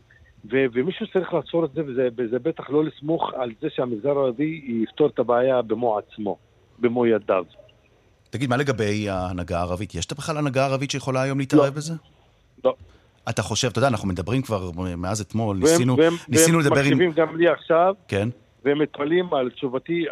[0.52, 4.62] ו- ומישהו צריך לעצור את זה, וזה, וזה בטח לא לסמוך על זה שהמגזר הערבי
[4.84, 6.38] יפתור את הבעיה במו עצמו,
[6.80, 7.44] במו ידיו.
[8.30, 9.96] תגיד, מה לגבי ההנהגה הערבית?
[9.96, 11.70] יש בכלל הנהגה ערבית שיכולה היום להתערב לא.
[11.70, 11.94] בזה?
[12.64, 12.76] לא.
[13.30, 16.80] אתה חושב, אתה יודע, אנחנו מדברים כבר מאז אתמול, והם- ניסינו, והם- ניסינו והם לדבר
[16.80, 16.86] עם...
[16.86, 18.30] מקשיבים גם לי עכשיו, כן.
[18.66, 20.06] והם מתפלאים על תשובתי,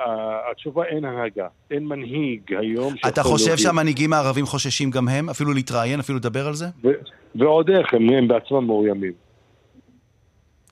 [0.52, 3.64] התשובה אין הנהגה, אין מנהיג היום אתה חושב להוביל.
[3.66, 5.30] שהמנהיגים הערבים חוששים גם הם?
[5.30, 6.66] אפילו להתראיין, אפילו לדבר על זה?
[6.84, 6.90] ו-
[7.36, 9.14] ועוד איך, הם, הם בעצמם מאוימים.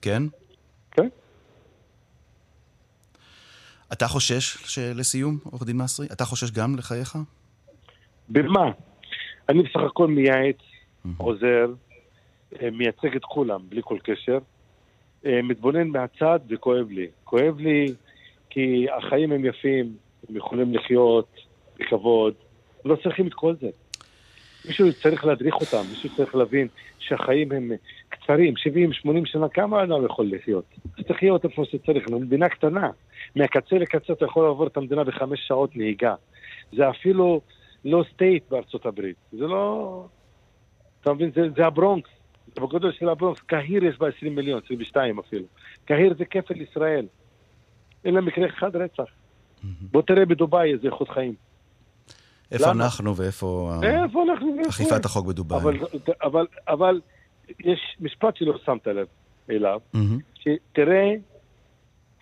[0.02, 0.22] כן?
[0.90, 1.08] כן.
[3.92, 6.06] אתה חושש, לסיום, עורך דין מסרי?
[6.12, 7.16] אתה חושש גם לחייך?
[8.28, 8.64] במה?
[9.48, 10.56] אני בסך הכל מייעץ,
[11.16, 11.72] עוזר,
[12.62, 14.38] אה, מייצג את כולם, בלי כל קשר.
[15.26, 17.06] אה, מתבונן מהצד וכואב לי.
[17.24, 17.94] כואב לי
[18.50, 19.96] כי החיים הם יפים,
[20.28, 21.28] הם יכולים לחיות
[21.78, 22.34] בכבוד,
[22.84, 23.68] לא צריכים את כל זה.
[24.66, 27.72] מישהו צריך להדריך אותם, מישהו צריך להבין שהחיים הם
[28.08, 28.54] קצרים,
[29.06, 30.64] 70-80 שנה, כמה אדם יכול לחיות?
[30.98, 32.90] אז תחיה אותם איפה שצריך, אנחנו מדינה קטנה.
[33.36, 36.14] מהקצה לקצה אתה יכול לעבור את המדינה בחמש שעות נהיגה.
[36.72, 37.40] זה אפילו
[37.84, 40.06] לא state בארצות הברית, זה לא...
[41.04, 41.30] אתה מבין?
[41.34, 42.10] זה, זה הברונקס,
[42.54, 43.40] זה בגודל של הברונקס.
[43.40, 45.44] קהיר יש בה 20 מיליון, 22 אפילו.
[45.84, 47.06] קהיר זה כפל ישראל.
[48.04, 49.04] אין לה מקרה אחד רצח.
[49.80, 51.34] בוא תראה בדובאי איזה איכות חיים.
[52.52, 52.84] איפה למה?
[52.84, 54.56] אנחנו ואיפה איפה אנחנו?
[54.68, 55.04] אכיפת?
[55.04, 55.58] החוק בדובאי?
[55.58, 55.78] אבל,
[56.22, 57.00] אבל, אבל
[57.60, 59.06] יש משפט שלא שמת לב
[59.50, 60.18] אליו, מהמם.
[60.34, 61.14] שתראה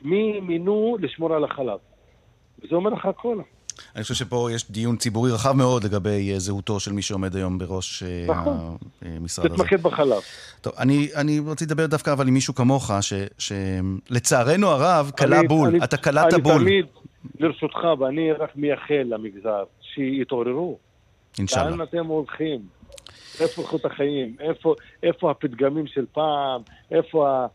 [0.02, 1.78] מי מינו לשמור על החלב.
[2.62, 3.38] וזה אומר לך הכל.
[3.96, 7.58] אני חושב שפה יש דיון ציבורי רחב מאוד לגבי אה, זהותו של מי שעומד היום
[7.58, 8.76] בראש אה, נכון.
[9.02, 9.54] המשרד הזה.
[9.56, 10.20] תתמקד בחלב.
[10.60, 12.90] טוב, אני, אני רציתי לדבר דווקא אבל עם מישהו כמוך,
[13.38, 15.68] שלצערנו הרב, קלה בול.
[15.68, 16.52] אני- אתה קלעת בול.
[16.52, 16.86] אני תמיד
[17.40, 19.62] לרשותך, ואני רק מייחל למגזר,
[19.94, 20.78] שיתעוררו.
[21.38, 21.70] אינשאללה.
[21.70, 22.60] לאן אתם הולכים?
[23.40, 24.36] איפה איכות החיים?
[24.40, 26.60] איפה, איפה הפתגמים של פעם?
[26.90, 27.46] איפה ה-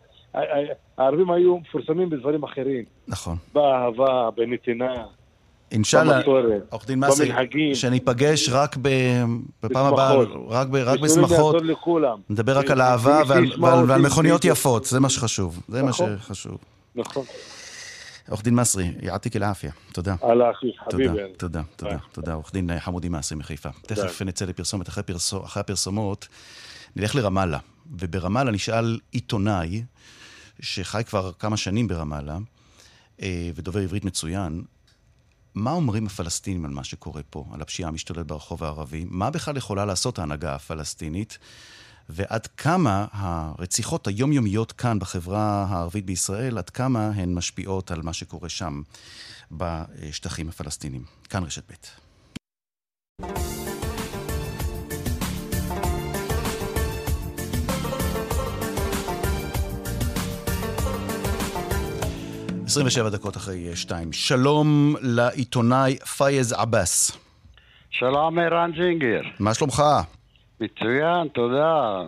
[0.98, 2.84] הערבים היו מפורסמים בדברים אחרים.
[3.08, 3.36] נכון.
[3.54, 4.94] באהבה, בנתינה,
[5.72, 6.22] אינשאללה,
[6.70, 7.32] עורך דין מסי.
[7.74, 8.90] שניפגש רק ב...
[9.64, 10.16] בפעם הבאה.
[10.48, 10.76] רק, ב...
[10.76, 11.56] רק בשמחות.
[12.30, 14.46] נדבר רק על אהבה ועל, ועל, ועל מכוניות.
[14.46, 15.64] יפות, זה מה שחשוב.
[15.68, 16.18] זה מה נכון.
[16.18, 16.58] שחשוב.
[16.96, 17.26] נכון.
[18.30, 19.72] עורך דין מסרי, יעתיק אל-עפיה.
[19.94, 20.16] תודה.
[20.22, 21.20] על אחי, חביבי.
[21.38, 21.98] תודה, תודה.
[22.12, 22.34] תודה.
[22.34, 23.70] עורך דין חמודי מעשי מחיפה.
[23.82, 26.28] תכף נצא לפרסומת, אחרי, פרסו, אחרי הפרסומות
[26.96, 27.60] נלך לרמאללה.
[28.00, 29.84] וברמאללה נשאל עיתונאי,
[30.60, 32.38] שחי כבר כמה שנים ברמאללה,
[33.22, 34.64] אה, ודובר עברית מצוין,
[35.58, 39.06] מה אומרים הפלסטינים על מה שקורה פה, על הפשיעה המשתוללת ברחוב הערבי?
[39.10, 41.38] מה בכלל יכולה לעשות ההנהגה הפלסטינית?
[42.10, 48.50] ועד כמה הרציחות היומיומיות כאן בחברה הערבית בישראל, עד כמה הן משפיעות על מה שקורה
[48.50, 48.82] שם
[49.52, 51.04] בשטחים הפלסטינים.
[51.30, 51.76] כאן רשת ב'.
[62.68, 64.14] 27 דקות אחרי שתיים.
[64.14, 67.12] שלום לעיתונאי פייז עבאס.
[67.90, 69.22] שלום ערן זינגר.
[69.40, 69.84] מה שלומך?
[70.62, 72.02] מצוין, תודה.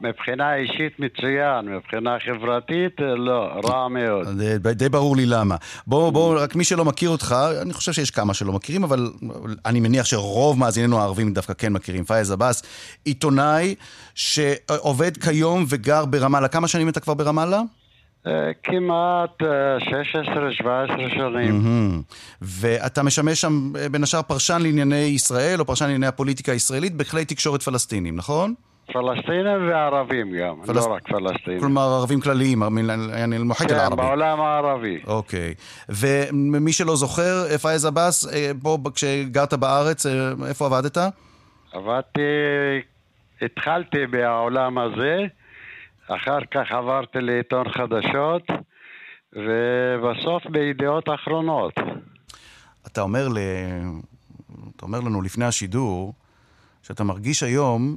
[0.00, 4.28] מבחינה אישית מצוין, מבחינה חברתית לא, רע מאוד.
[4.38, 5.56] די, די ברור לי למה.
[5.86, 9.10] בוא, בוא, רק מי שלא מכיר אותך, אני חושב שיש כמה שלא מכירים, אבל
[9.66, 12.04] אני מניח שרוב מאזיננו הערבים דווקא כן מכירים.
[12.04, 12.62] פייז עבאס,
[13.04, 13.74] עיתונאי
[14.14, 16.48] שעובד כיום וגר ברמאללה.
[16.48, 17.60] כמה שנים אתה כבר ברמאללה?
[18.62, 20.64] כמעט 16-17
[21.14, 21.62] שנים.
[22.42, 27.62] ואתה משמש שם בין השאר פרשן לענייני ישראל, או פרשן לענייני הפוליטיקה הישראלית, בכלי תקשורת
[27.62, 28.54] פלסטינים, נכון?
[28.92, 31.60] פלסטינים וערבים גם, לא רק פלסטינים.
[31.60, 32.62] כלומר, ערבים כלליים,
[33.44, 33.96] מוחק אל ערבי.
[33.96, 35.00] כן, בעולם הערבי.
[35.06, 35.54] אוקיי.
[35.88, 38.26] ומי שלא זוכר, פייז עבאס,
[38.62, 40.06] פה כשגרת בארץ,
[40.48, 40.98] איפה עבדת?
[41.72, 42.20] עבדתי,
[43.42, 45.18] התחלתי בעולם הזה.
[46.08, 48.42] אחר כך עברתי לעיתון חדשות,
[49.32, 51.74] ובסוף בידיעות אחרונות.
[52.86, 53.38] אתה אומר, ל...
[54.76, 56.14] אתה אומר לנו לפני השידור,
[56.82, 57.96] שאתה מרגיש היום,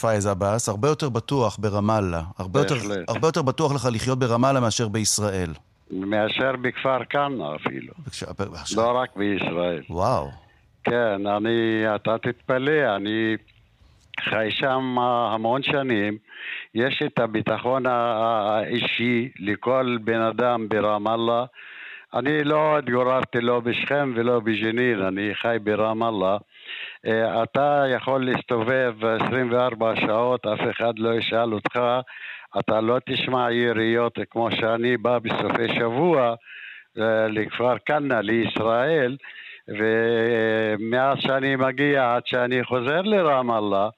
[0.00, 2.22] פייז עבאס, הרבה יותר בטוח ברמאללה.
[2.38, 2.74] הרבה יותר,
[3.08, 5.50] הרבה יותר בטוח לך לחיות ברמאללה מאשר בישראל.
[5.90, 7.92] מאשר בכפר כנא אפילו.
[8.38, 8.76] בקש...
[8.76, 9.82] לא רק בישראל.
[9.90, 10.30] וואו.
[10.84, 13.36] כן, אני, אתה תתפלא, אני
[14.20, 16.18] חי שם המון שנים.
[16.76, 21.44] יש את הביטחון האישי לכל בן אדם ברמאללה.
[22.14, 26.36] אני לא התגוררתי לא בשכם ולא בג'נין, אני חי ברמאללה.
[27.06, 31.80] אה, אתה יכול להסתובב 24 שעות, אף אחד לא ישאל אותך,
[32.58, 36.34] אתה לא תשמע יריות כמו שאני בא בסופי שבוע
[36.98, 39.16] אה, לכפר כנא, לישראל,
[39.68, 43.88] ומאז שאני מגיע עד שאני חוזר לרמאללה,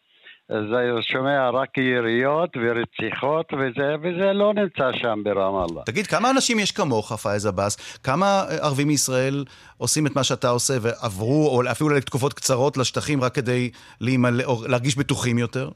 [0.48, 5.82] זה שומע רק יריות ורציחות, וזה, וזה לא נמצא שם ברמאללה.
[5.86, 7.98] תגיד, כמה אנשים יש כמוך, פאיז עבאס?
[7.98, 9.44] כמה ערבים מישראל
[9.78, 14.62] עושים את מה שאתה עושה ועברו, או אפילו לתקופות קצרות לשטחים רק כדי להימלא, או
[14.68, 15.70] להרגיש בטוחים יותר?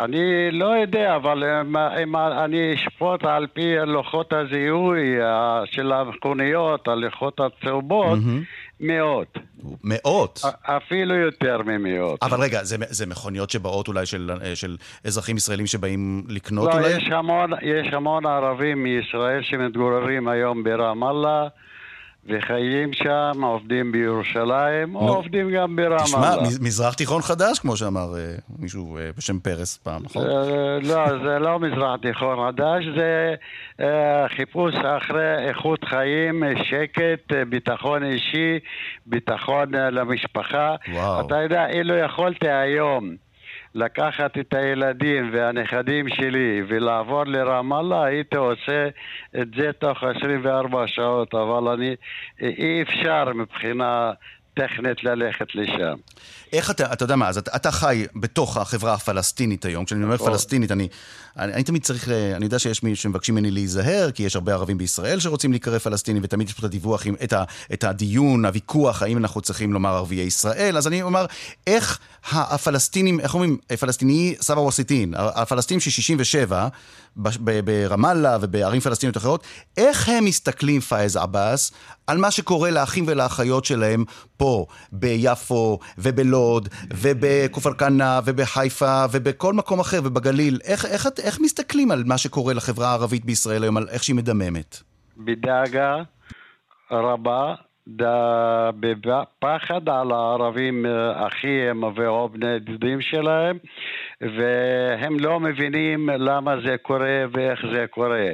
[0.00, 6.88] אני לא יודע, אבל אם, אם אני אשפוט על פי לוחות הזיהוי אה, של המכוניות,
[6.88, 8.67] הלוחות הצהובות, mm-hmm.
[8.80, 9.38] מאות.
[9.84, 10.42] מאות?
[10.62, 12.22] אפילו יותר ממאות.
[12.22, 16.72] אבל רגע, זה, זה מכוניות שבאות אולי של, אה, של אזרחים ישראלים שבאים לקנות לא,
[16.72, 16.96] אולי?
[16.96, 21.48] יש המון, יש המון ערבים מישראל שמתגוררים היום ברמאללה.
[22.28, 26.04] וחיים שם, עובדים בירושלים, או עובדים גם ברמאללה.
[26.04, 30.26] תשמע, מזרח תיכון חדש, כמו שאמר אה, מישהו אה, בשם פרס פעם, נכון?
[30.82, 33.34] לא, זה לא מזרח תיכון חדש, זה
[33.80, 38.58] אה, חיפוש אחרי איכות חיים, שקט, ביטחון אישי,
[39.06, 40.74] ביטחון למשפחה.
[40.92, 41.26] וואו.
[41.26, 43.27] אתה יודע, אילו יכולתי היום...
[43.74, 48.88] לקחת את הילדים והנכדים שלי ולעבור לרמאללה, הייתי עושה
[49.40, 51.96] את זה תוך 24 שעות, אבל אני,
[52.40, 54.12] אי אפשר מבחינה
[54.54, 55.94] טכנית ללכת לשם.
[56.52, 59.84] איך אתה, אתה יודע מה, אז אתה, אתה חי בתוך החברה הפלסטינית היום.
[59.84, 60.30] כשאני אומר נכון.
[60.30, 60.88] פלסטינית, אני,
[61.38, 64.78] אני, אני תמיד צריך, אני יודע שיש מי שמבקשים ממני להיזהר, כי יש הרבה ערבים
[64.78, 69.18] בישראל שרוצים להיקרא פלסטינים, ותמיד יש פה את הדיווח, את, ה, את הדיון, הוויכוח, האם
[69.18, 70.76] אנחנו צריכים לומר ערביי ישראל.
[70.76, 71.26] אז אני אומר,
[71.66, 71.98] איך
[72.30, 76.68] הפלסטינים, איך אומרים, פלסטיני סבא ווסיטין, הפלסטינים של 67,
[77.16, 79.44] ברמאללה ובערים פלסטיניות אחרות,
[79.76, 81.72] איך הם מסתכלים, פאיז עבאס,
[82.06, 84.04] על מה שקורה לאחים ולאחיות שלהם
[84.36, 90.58] פה, ביפו ובלוד ובכפר כנא ובחיפה ובכל מקום אחר ובגליל.
[90.64, 91.08] איך, איך
[91.40, 94.76] מסתכלים על מה שקורה לחברה הערבית בישראל היום, על איך שהיא מדממת?
[95.16, 95.96] בדאגה
[96.90, 97.54] רבה
[99.00, 101.84] בפחד על הערבים אה, אחיהם
[102.32, 103.58] בני דודים שלהם
[104.20, 108.28] והם לא מבינים למה זה קורה ואיך זה קורה.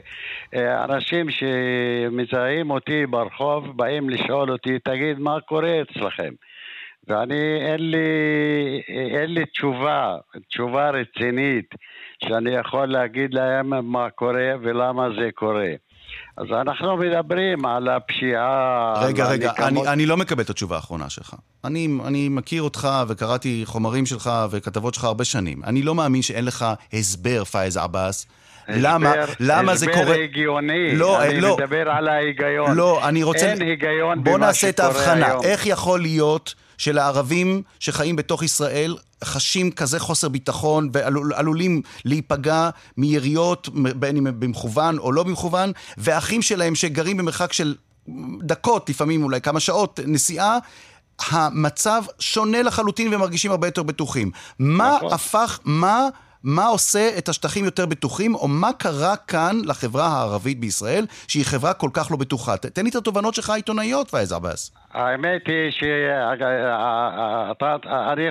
[0.55, 6.33] אה, אנשים שמזהים אותי ברחוב באים לשאול אותי, תגיד מה קורה אצלכם?
[7.09, 8.07] ואני, אין לי,
[8.89, 10.17] אין לי תשובה,
[10.49, 11.75] תשובה רצינית
[12.29, 15.71] שאני יכול להגיד להם מה קורה ולמה זה קורה.
[16.37, 18.95] אז אנחנו מדברים על הפשיעה...
[19.07, 21.35] רגע, רגע, אני, אני לא מקבל את התשובה האחרונה שלך.
[21.65, 25.65] אני, אני מכיר אותך וקראתי חומרים שלך וכתבות שלך הרבה שנים.
[25.65, 28.27] אני לא מאמין שאין לך הסבר, פייז עבאס.
[28.69, 30.01] למה, למה זה קורה...
[30.01, 32.77] הסבר הגיוני, לא, אני לא, מדבר על ההיגיון.
[32.77, 33.47] לא, אני רוצה...
[33.47, 35.35] אין היגיון בוא נעשה את ההבחנה.
[35.45, 44.17] איך יכול להיות שלערבים שחיים בתוך ישראל חשים כזה חוסר ביטחון ועלולים להיפגע מיריות, בין
[44.17, 47.75] אם במכוון או לא במכוון, ואחים שלהם שגרים במרחק של
[48.43, 50.59] דקות, לפעמים אולי כמה שעות נסיעה,
[51.29, 54.31] המצב שונה לחלוטין ומרגישים הרבה יותר בטוחים.
[54.59, 55.13] מה נכון.
[55.13, 56.09] הפך, מה
[56.45, 61.75] מה עושה את השטחים יותר בטוחים, או מה קרה כאן לחברה הערבית בישראל, שהיא חברה
[61.75, 62.57] כל כך לא בטוחה.
[62.57, 64.73] תן לי את התובנות שלך העיתונאיות, פאיז עבאס.
[64.93, 66.33] האמת היא שאני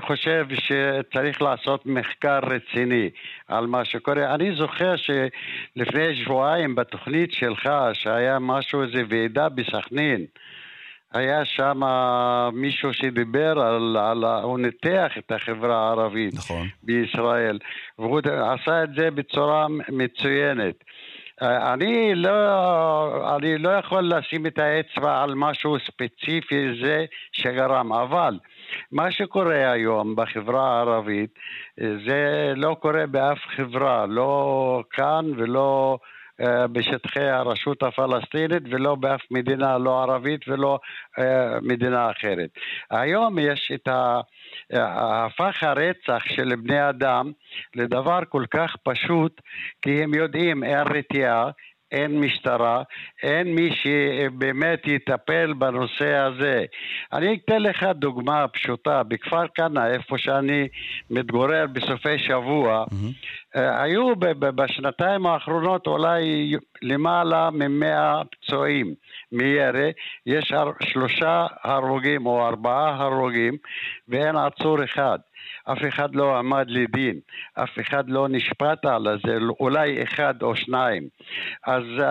[0.08, 3.10] חושב שצריך לעשות מחקר רציני
[3.48, 4.36] על מה שקורה.
[4.36, 10.26] אני זוכר שלפני שבועיים בתוכנית שלך, שהיה משהו, איזה ועידה בסכנין,
[11.14, 11.82] היה שם
[12.54, 16.68] מישהו שדיבר על, על, הוא ניתח את החברה הערבית נכון.
[16.84, 17.60] בישראל,
[18.00, 20.76] והוא עשה את זה בצורה מצוינת.
[21.42, 28.40] אני לא, אני לא יכול לשים את האצבע על משהו ספציפי זה שגרם, אבל
[28.92, 31.40] מה שקורה היום בחברה הערבית
[31.78, 39.78] זה לא קורה באף חברה, לא כאן ולא אה, בשטחי הרשות הפלסטינית ולא באף מדינה
[39.78, 40.80] לא ערבית ולא
[41.20, 42.50] אה, מדינה אחרת.
[42.92, 44.22] היום יש את ה...
[44.74, 47.32] הפך הרצח של בני אדם
[47.76, 49.42] לדבר כל כך פשוט
[49.82, 51.50] כי הם יודעים אין רתיעה
[51.94, 52.84] אין משטרה,
[53.24, 56.66] אין מי שבאמת יטפל בנושא הזה.
[57.14, 60.68] אני אתן לך דוגמה פשוטה, בכפר כנא, איפה שאני
[61.10, 63.60] מתגורר בסופי שבוע, mm-hmm.
[63.60, 68.94] היו בשנתיים האחרונות אולי למעלה ממאה פצועים
[69.32, 69.92] מירי,
[70.26, 73.58] יש שלושה הרוגים או ארבעה הרוגים
[74.08, 75.20] ואין עצור אחד.
[75.66, 77.20] אף אחד לא עמד לדין,
[77.54, 81.04] אף אחד לא נשפט על זה, אולי אחד או שניים.
[81.68, 82.06] אז אה,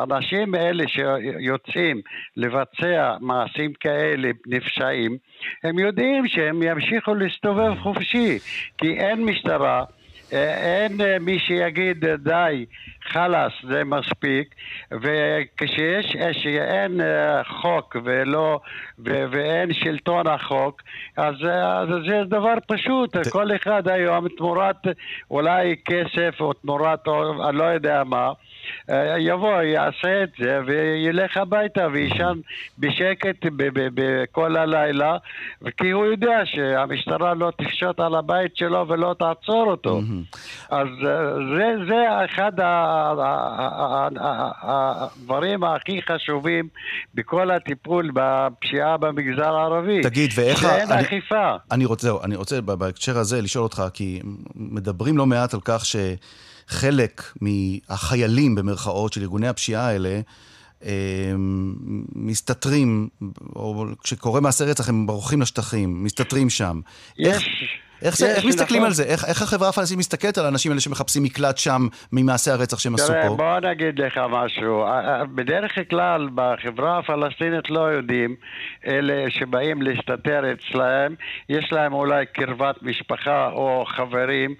[0.00, 2.00] האנשים האלה שיוצאים
[2.36, 5.16] לבצע מעשים כאלה נפשעים,
[5.64, 8.38] הם יודעים שהם ימשיכו להסתובב חופשי,
[8.78, 9.84] כי אין משטרה.
[10.32, 12.64] אין אה, מי שיגיד די,
[13.02, 14.54] חלאס, זה מספיק,
[14.92, 18.60] וכשיש, שאין אה, חוק ולא,
[18.98, 20.82] ו, ואין שלטון החוק,
[21.16, 24.86] אז, אז זה דבר פשוט, כל אחד היום תמורת
[25.30, 27.08] אולי כסף או תמורת,
[27.48, 28.32] אני לא יודע מה, אה,
[29.18, 32.38] יבוא, יעשה את זה וילך הביתה ויישן
[32.78, 33.46] בשקט
[34.32, 35.16] כל הלילה
[35.76, 40.00] כי הוא יודע שהמשטרה לא תפשוט על הבית שלו ולא תעצור אותו.
[40.70, 42.52] אז אה, זה, זה אחד
[44.60, 46.68] הדברים הכי חשובים
[47.14, 50.00] בכל הטיפול בפשיעה במגזר הערבי.
[50.02, 50.58] תגיד, ואיך...
[50.58, 51.56] שאין אני, אכיפה.
[51.70, 54.20] אני רוצה, אני רוצה בהקשר הזה לשאול אותך, כי
[54.54, 55.96] מדברים לא מעט על כך ש...
[56.70, 60.20] חלק מהחיילים, במרכאות, של ארגוני הפשיעה האלה,
[60.82, 61.74] הם,
[62.14, 63.08] מסתתרים,
[63.56, 66.80] או כשקורה מעשה רצח הם ברוחים לשטחים, מסתתרים שם.
[67.18, 67.26] יש...
[67.26, 67.42] איך...
[68.02, 68.86] איך, זה, איך מסתכלים נכון.
[68.86, 69.02] על זה?
[69.02, 73.12] איך, איך החברה הפלסטינית מסתכלת על האנשים האלה שמחפשים מקלט שם ממעשי הרצח שהם עשו
[73.28, 73.34] פה?
[73.36, 74.84] בוא נגיד לך משהו.
[75.34, 78.34] בדרך כלל בחברה הפלסטינית לא יודעים,
[78.86, 81.14] אלה שבאים להסתתר אצלהם,
[81.48, 84.54] יש להם אולי קרבת משפחה או חברים,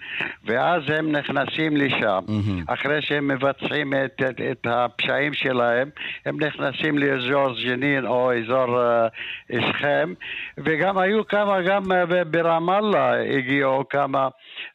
[0.45, 2.19] ואז הם נכנסים לשם.
[2.27, 2.73] Mm-hmm.
[2.73, 5.89] אחרי שהם מבצעים את, את, את הפשעים שלהם,
[6.25, 10.13] הם נכנסים לאזור ג'נין או אזור uh, שכם,
[10.57, 11.83] וגם היו כמה גם
[12.31, 13.13] ברמאללה.
[13.37, 14.27] הגיעו כמה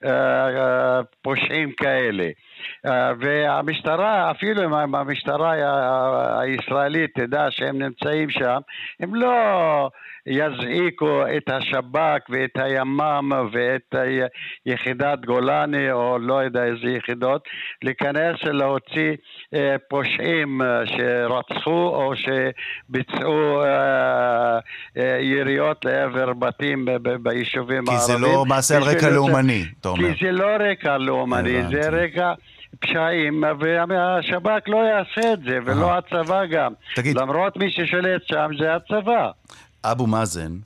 [0.04, 0.08] uh, uh,
[1.22, 2.28] פושעים כאלה.
[2.86, 5.52] Uh, והמשטרה, אפילו אם המשטרה
[6.40, 8.58] הישראלית תדע שהם נמצאים שם,
[9.00, 9.88] הם לא
[10.26, 13.94] יזעיקו את השב"כ ואת הימ"מ ואת
[14.66, 17.48] יחידת גולני או לא יודע איזה יחידות
[17.82, 19.16] להיכנס להוציא
[19.54, 24.58] אה, פושעים אה, שרצחו או שביצעו אה,
[25.20, 26.88] יריות לעבר בתים
[27.20, 28.18] ביישובים הערביים.
[28.18, 30.14] כי זה לא מעשה על רקע לאומני, אתה אומר.
[30.14, 32.32] כי זה לא רקע לאומני, זה רקע...
[32.80, 33.44] פשעים,
[33.88, 36.72] והשב"כ לא יעשה את זה, ולא הצבא גם.
[36.94, 37.18] תגיד...
[37.18, 39.30] למרות מי ששולט שם זה הצבא.
[39.84, 40.56] אבו מאזן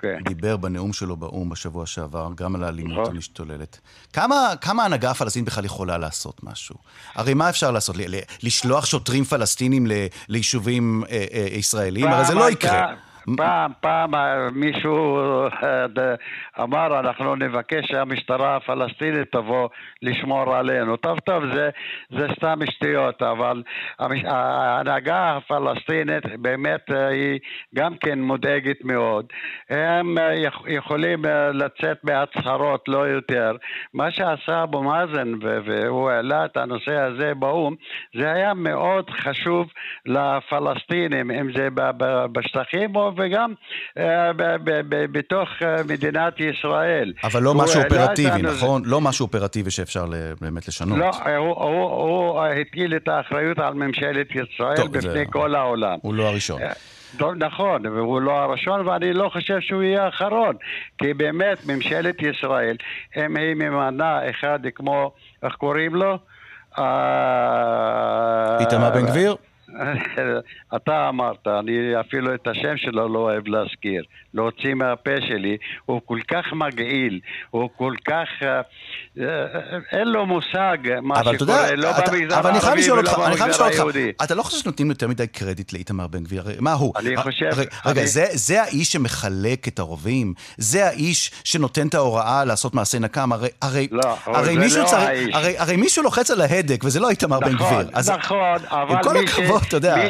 [0.00, 0.18] כן.
[0.24, 3.14] דיבר בנאום שלו באו"ם בשבוע שעבר גם על האלימות נכון.
[3.14, 3.80] המשתוללת.
[4.12, 6.74] כמה, כמה ההנהגה הפלסטינית בכלל יכולה לעשות משהו?
[7.14, 7.96] הרי מה אפשר לעשות?
[8.42, 9.86] לשלוח שוטרים פלסטינים
[10.28, 12.06] ליישובים אה, אה, ישראלים?
[12.06, 12.94] הרי זה לא יקרה.
[13.36, 14.10] פעם, פעם
[14.54, 15.18] מישהו
[15.62, 15.86] אה,
[16.62, 19.68] אמר, אנחנו נבקש שהמשטרה הפלסטינית תבוא
[20.02, 20.96] לשמור עלינו.
[20.96, 21.70] טוב, טוב, זה,
[22.10, 23.62] זה סתם שטויות, אבל
[24.24, 27.38] ההנהגה הפלסטינית באמת אה, היא
[27.74, 29.26] גם כן מודאגת מאוד.
[29.70, 30.34] הם אה,
[30.66, 33.56] יכולים לצאת בהצהרות, לא יותר.
[33.94, 35.32] מה שעשה אבו מאזן,
[35.64, 37.74] והוא העלה את הנושא הזה באו"ם,
[38.14, 39.66] זה היה מאוד חשוב
[40.06, 41.68] לפלסטינים, אם זה
[42.32, 43.54] בשטחים או וגם
[43.98, 44.30] אה,
[44.88, 47.12] בתוך אה, מדינת ישראל.
[47.24, 48.82] אבל לא משהו אופרטיבי, נכון?
[48.84, 50.04] לא משהו אופרטיבי שאפשר
[50.40, 50.98] באמת לשנות.
[50.98, 55.98] לא, הוא הטיל את האחריות על ממשלת ישראל בפני כל העולם.
[56.02, 56.62] הוא לא הראשון.
[56.62, 56.72] אה,
[57.36, 60.56] נכון, והוא לא הראשון, ואני לא חושב שהוא יהיה האחרון.
[60.98, 62.76] כי באמת, ממשלת ישראל,
[63.16, 66.18] אם היא ממנה אחד כמו, איך קוראים לו?
[68.60, 69.36] איתמר בן גביר?
[70.76, 74.02] אתה אמרת, אני אפילו את השם שלו לא אוהב להזכיר.
[74.34, 75.56] להוציא מהפה שלי,
[75.86, 78.26] הוא כל כך מגעיל, הוא כל כך...
[78.42, 78.60] אה,
[79.20, 84.12] אה, אין לו מושג מה שקורה, לא במגזר הערבי ולא במגזר היהודי.
[84.24, 86.44] אתה לא חושב שנותנים יותר מדי קרדיט לאיתמר בן גביר?
[86.60, 86.92] מה הוא?
[86.96, 87.50] אני חושב...
[87.86, 88.02] רגע,
[88.32, 90.34] זה האיש שמחלק את הרובים?
[90.56, 93.30] זה האיש שנותן את ההוראה לעשות מעשה נקם?
[95.58, 97.90] הרי מישהו לוחץ על ההדק, וזה לא איתמר בן גביר.
[98.18, 99.26] נכון, אבל מי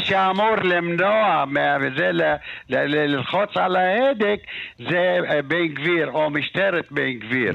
[0.07, 1.45] שאמור למנוע
[1.81, 2.11] וזה
[2.69, 4.41] ללחוץ על ההדק
[4.79, 7.55] זה אה, בן גביר או משטרת בן גביר.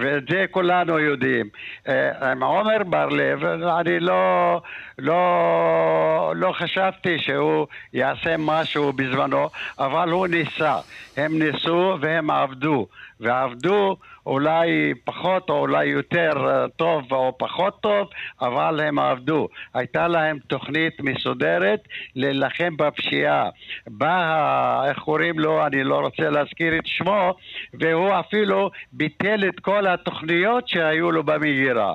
[0.00, 1.48] ואת זה כולנו יודעים.
[1.88, 3.44] אה, עם עומר בר-לב
[3.80, 4.60] אני לא,
[4.98, 10.76] לא, לא חשבתי שהוא יעשה משהו בזמנו אבל הוא ניסה.
[11.16, 12.86] הם ניסו והם עבדו
[13.20, 18.08] ועבדו אולי פחות או אולי יותר אה, טוב או פחות טוב,
[18.40, 19.48] אבל הם עבדו.
[19.74, 21.80] הייתה להם תוכנית מסודרת
[22.16, 23.48] להילחם בפשיעה.
[23.86, 27.34] בא, איך קוראים לו, אני לא רוצה להזכיר את שמו,
[27.74, 31.94] והוא אפילו ביטל את כל התוכניות שהיו לו במגירה.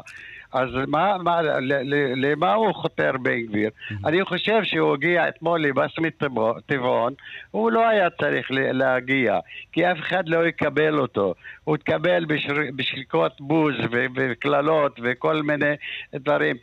[0.54, 1.42] אז מה, מה,
[2.16, 3.70] למה הוא חותר בן גביר?
[4.06, 6.24] אני חושב שהוא הגיע אתמול לבסמית
[6.66, 7.14] טבעון,
[7.52, 9.40] הוא לא היה צריך להגיע,
[9.72, 11.34] כי אף אחד לא יקבל אותו.
[11.64, 12.26] הוא התקבל
[12.76, 13.76] בשריקות בוז
[14.16, 15.76] וקללות וכל מיני
[16.14, 16.56] דברים.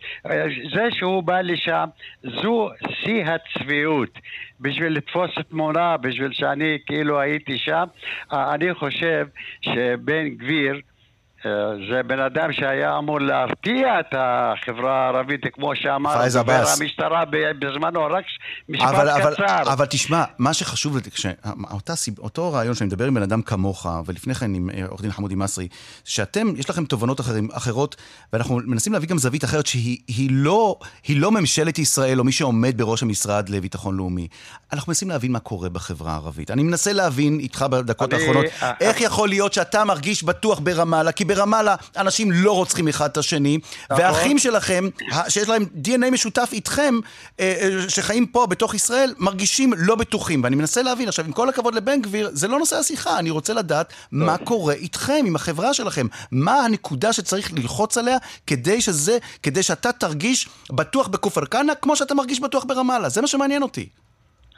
[0.74, 1.88] זה שהוא בא לשם,
[2.22, 4.18] זו שיא הצביעות.
[4.60, 7.84] בשביל לתפוס תמונה, בשביל שאני כאילו הייתי שם,
[8.32, 9.26] אני חושב
[9.60, 10.80] שבן גביר אה,
[11.90, 17.24] זה בן אדם שהיה אמור להרתיע את החברה הערבית, כמו שאמר דובר המשטרה
[17.58, 18.24] בזמנו, רק
[18.68, 19.62] משפט אבל, קצר.
[19.62, 20.96] אבל, אבל תשמע, מה שחשוב,
[21.70, 25.12] אותה, אותו רעיון שאני מדבר עם בן אדם כמוך, ולפני כן עם אה, עורך דין
[25.12, 25.68] חמודי מסרי,
[26.04, 27.96] שאתם, יש לכם תובנות אחרים, אחרות,
[28.32, 33.02] ואנחנו מנסים להביא גם זווית אחרת שהיא לא, לא ממשלת ישראל או מי שעומד בראש
[33.02, 34.28] המשרד לביטחון לאומי.
[34.72, 36.50] אנחנו מנסים להבין מה קורה בחברה הערבית.
[36.50, 41.12] אני מנסה להבין איתך בדקות אני, האחרונות, אה, איך יכול להיות שאתה מרגיש בטוח ברמאללה,
[41.12, 43.58] כי ברמאללה אנשים לא רוצחים אחד את השני,
[43.90, 44.04] נכון.
[44.04, 44.88] והאחים שלכם,
[45.28, 46.94] שיש להם DNA משותף איתכם,
[47.40, 50.44] אה, אה, שחיים פה בתוך ישראל, מרגישים לא בטוחים.
[50.44, 53.54] ואני מנסה להבין, עכשיו, עם כל הכבוד לבן גביר, זה לא נושא השיחה, אני רוצה
[53.54, 56.06] לדעת מה קורה איתכם, עם החברה שלכם.
[56.32, 62.14] מה הנקודה שצריך ללחוץ עליה כדי שזה, כדי שאתה תרגיש בטוח בכפר כנא, כמו שאתה
[62.14, 63.08] מרגיש בטוח ברמאללה.
[63.08, 63.88] זה מה שמעניין אותי.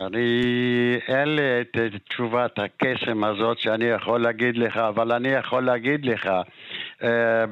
[0.00, 1.76] אני, אין לי את
[2.08, 6.30] תשובת הקסם הזאת שאני יכול להגיד לך, אבל אני יכול להגיד לך
[7.02, 7.44] אה,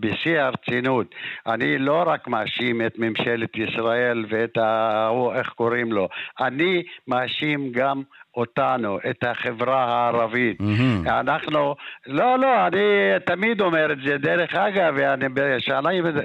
[0.00, 1.14] בשיא הרצינות,
[1.46, 6.08] אני לא רק מאשים את ממשלת ישראל ואת ההוא, איך קוראים לו,
[6.40, 8.02] אני מאשים גם
[8.36, 10.60] אותנו, את החברה הערבית.
[10.60, 11.10] Mm-hmm.
[11.10, 11.74] אנחנו,
[12.06, 12.80] לא, לא, אני
[13.26, 14.18] תמיד אומר את זה.
[14.18, 14.96] דרך אגב,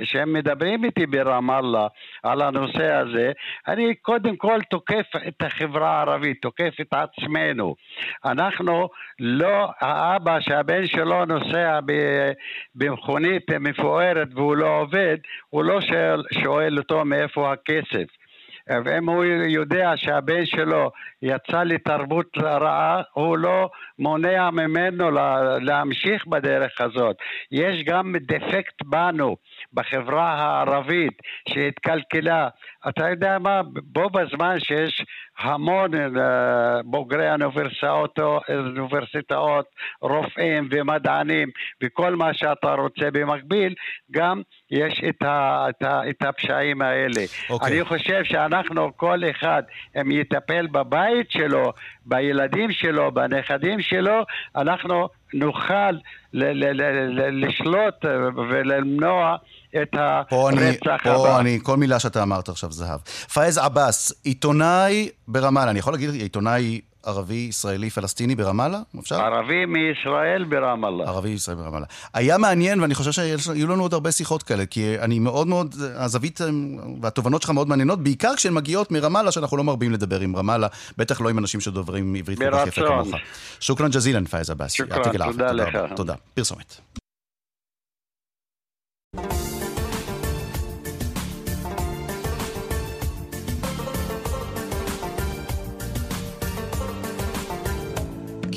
[0.02, 1.88] כשהם מדברים איתי ברמאללה
[2.24, 3.32] על הנושא הזה,
[3.68, 7.76] אני קודם כל תוקף את החברה הערבית, תוקף את עצמנו.
[8.26, 11.80] אנחנו לא, האבא שהבן שלו נוסע
[12.76, 15.18] במכונית מפוארת והוא לא עובד,
[15.50, 18.19] הוא לא שואל, שואל אותו מאיפה הכסף.
[18.70, 25.12] ואם הוא יודע שהבן שלו יצא לתרבות רעה, הוא לא מונע ממנו
[25.62, 27.16] להמשיך בדרך הזאת.
[27.52, 29.36] יש גם דפקט בנו,
[29.74, 32.50] בחברה הערבית, שהתקלקלה.
[32.88, 35.06] אתה יודע מה, בו בזמן שיש
[35.40, 39.66] המון אה, בוגרי האוניברסיטאות, אוניברסיטאות,
[40.02, 41.50] רופאים ומדענים
[41.84, 43.74] וכל מה שאתה רוצה במקביל,
[44.12, 47.24] גם יש את, ה, את, ה, את הפשעים האלה.
[47.24, 47.50] Okay.
[47.52, 47.72] אוקיי.
[47.72, 49.64] אני חושב שאנחנו, כל אחד,
[50.02, 51.74] אם יטפל בבית שלו,
[52.06, 54.24] בילדים שלו, בנכדים שלו,
[54.56, 55.92] אנחנו נוכל
[56.34, 58.06] ל- ל- ל- לשלוט
[58.50, 59.36] ולמנוע
[59.82, 61.16] את הרצח הבא.
[61.16, 63.00] פה אני, כל מילה שאתה אמרת עכשיו זהב.
[63.34, 68.80] פאיז עבאס, עיתונאי ברמאללה, אני יכול להגיד עיתונאי ערבי, ישראלי, פלסטיני ברמאללה?
[69.00, 69.22] אפשר?
[69.22, 71.04] ערבי מישראל ברמאללה.
[71.04, 71.86] ערבי מישראל ברמאללה.
[72.14, 76.40] היה מעניין, ואני חושב שיהיו לנו עוד הרבה שיחות כאלה, כי אני מאוד מאוד, הזווית
[77.02, 81.22] והתובנות שלך מאוד מעניינות, בעיקר כשהן מגיעות מרמאללה, שאנחנו לא מרבים לדבר עם רמאללה, בטח
[81.22, 83.08] לא עם אנשים שדוברים עברית כל כך יפה כמוך.
[83.60, 84.72] שוכרן ג'זילן, פאיז עבאס.
[84.72, 85.78] שוכרן, תודה לך.
[85.96, 86.14] תודה.
[86.34, 86.99] פרסומת.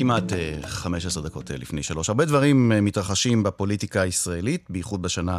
[0.02, 0.32] כמעט
[0.62, 2.08] 15 אה, דקות אה, לפני שלוש.
[2.08, 5.38] הרבה דברים אה, מתרחשים בפוליטיקה הישראלית, בייחוד בשנה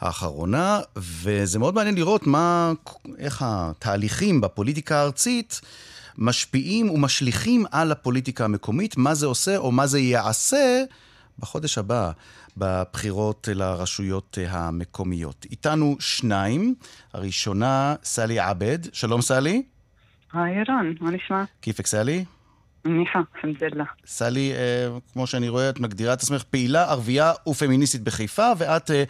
[0.00, 2.72] האחרונה, וזה מאוד מעניין לראות מה,
[3.18, 5.60] איך התהליכים בפוליטיקה הארצית
[6.18, 10.84] משפיעים ומשליכים על הפוליטיקה המקומית, מה זה עושה או מה זה יעשה
[11.38, 12.10] בחודש הבא
[12.56, 15.46] בבחירות לרשויות המקומיות.
[15.50, 16.74] איתנו שניים,
[17.12, 19.62] הראשונה סלי עבד, שלום סלי.
[20.32, 21.44] היי ערן, מה נשמע?
[21.62, 22.24] כיפק סלי?
[22.84, 23.84] ניחא, חמדללה.
[24.06, 29.04] סלי, אה, כמו שאני רואה, את מגדירה את עצמך פעילה ערבייה ופמיניסטית בחיפה, ואת אה,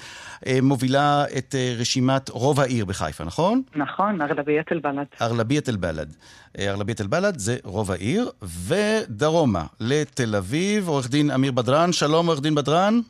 [0.47, 3.63] אה, מובילה את רשימת רוב העיר בחיפה, נכון?
[3.77, 5.07] נכון, ארלביית אל-בלד.
[5.21, 6.15] ארלביית אל-בלד.
[6.59, 11.93] ארלביית אל-בלד זה רוב העיר, ודרומה לתל אביב, עורך דין אמיר בדראן.
[11.93, 13.01] שלום, עורך דין בדראן.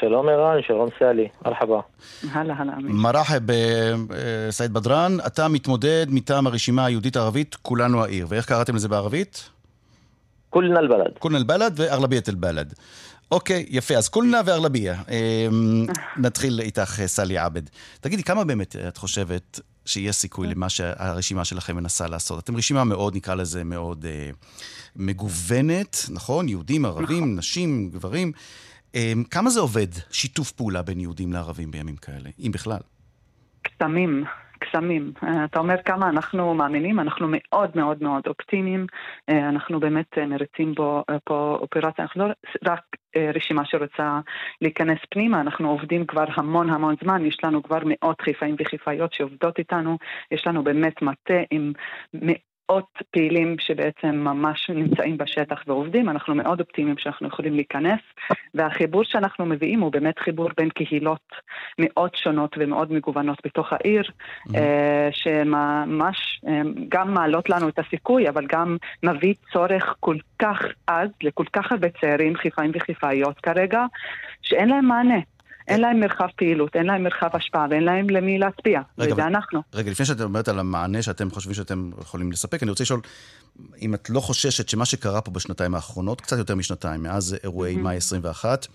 [0.00, 1.80] שלום ערן, שלום סאלי, מרחבה.
[2.32, 2.74] הלאה, הלאה.
[2.78, 8.26] מרחב אה, אה, סעיד בדראן, אתה מתמודד מטעם הרשימה היהודית-ערבית כולנו העיר.
[8.28, 9.50] ואיך קראתם לזה בערבית?
[10.50, 11.18] כולנה אל-בלד.
[11.18, 12.74] כולנה אל-בלד וארלביית אל-בלד.
[13.30, 14.94] אוקיי, יפה, אז כולנה וארלביה.
[15.08, 15.46] אה,
[16.16, 17.62] נתחיל איתך, סלי עבד.
[18.00, 22.44] תגידי, כמה באמת את חושבת שיש סיכוי למה שהרשימה שלכם מנסה לעשות?
[22.44, 24.30] אתם רשימה מאוד, נקרא לזה, מאוד אה,
[24.96, 26.48] מגוונת, נכון?
[26.48, 28.32] יהודים, ערבים, נשים, גברים.
[28.94, 32.80] אה, כמה זה עובד, שיתוף פעולה בין יהודים לערבים בימים כאלה, אם בכלל?
[33.62, 34.24] קסמים,
[34.64, 35.12] קסמים.
[35.24, 38.86] אה, אתה אומר כמה אנחנו מאמינים, אנחנו מאוד מאוד מאוד אופטימיים,
[39.30, 42.32] אה, אנחנו באמת אה, מריצים בו פה אופרציה, אנחנו לא
[42.66, 42.80] רק
[43.34, 44.20] רשימה שרוצה
[44.60, 49.58] להיכנס פנימה, אנחנו עובדים כבר המון המון זמן, יש לנו כבר מאות חיפאים וחיפאיות שעובדות
[49.58, 49.98] איתנו,
[50.30, 51.72] יש לנו באמת מטה עם
[52.70, 58.00] מאות פעילים שבעצם ממש נמצאים בשטח ועובדים, אנחנו מאוד אופטימיים שאנחנו יכולים להיכנס,
[58.54, 61.32] והחיבור שאנחנו מביאים הוא באמת חיבור בין קהילות
[61.78, 64.02] מאוד שונות ומאוד מגוונות בתוך העיר,
[64.54, 71.08] אה, שממש אה, גם מעלות לנו את הסיכוי, אבל גם מביא צורך כל כך עז
[71.22, 73.84] לכל כך הרבה צעירים, חיפאים וחיפאיות כרגע,
[74.42, 75.33] שאין להם מענה.
[75.68, 79.62] אין להם מרחב פעילות, אין להם מרחב השפעה ואין להם למי להצביע, רגע, וזה אנחנו.
[79.74, 83.00] רגע, לפני שאת אומרת על המענה שאתם חושבים שאתם יכולים לספק, אני רוצה לשאול,
[83.82, 87.96] אם את לא חוששת שמה שקרה פה בשנתיים האחרונות, קצת יותר משנתיים, מאז אירועי מאי
[87.96, 88.66] 21,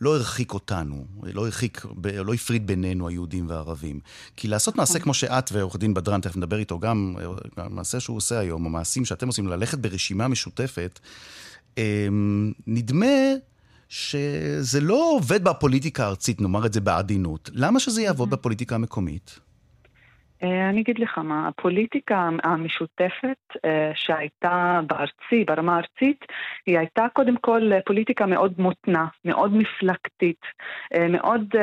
[0.00, 1.84] לא הרחיק אותנו, לא הרחיק,
[2.24, 4.00] לא הפריד בינינו, היהודים והערבים.
[4.36, 7.14] כי לעשות מעשה כמו שאת ועורך דין בדראן, תכף נדבר איתו, גם
[7.58, 11.00] אה, מעשה שהוא עושה היום, או מעשים שאתם עושים, ללכת ברשימה משותפת,
[11.78, 13.06] אמ, נדמה
[13.90, 17.50] שזה לא עובד בפוליטיקה הארצית, נאמר את זה בעדינות.
[17.54, 19.40] למה שזה יעבוד בפוליטיקה המקומית?
[20.42, 26.24] אה, אני אגיד לך מה, הפוליטיקה המשותפת אה, שהייתה בארצי, ברמה הארצית,
[26.66, 30.40] היא הייתה קודם כל אה, פוליטיקה מאוד מותנה, מאוד מפלגתית,
[31.10, 31.54] מאוד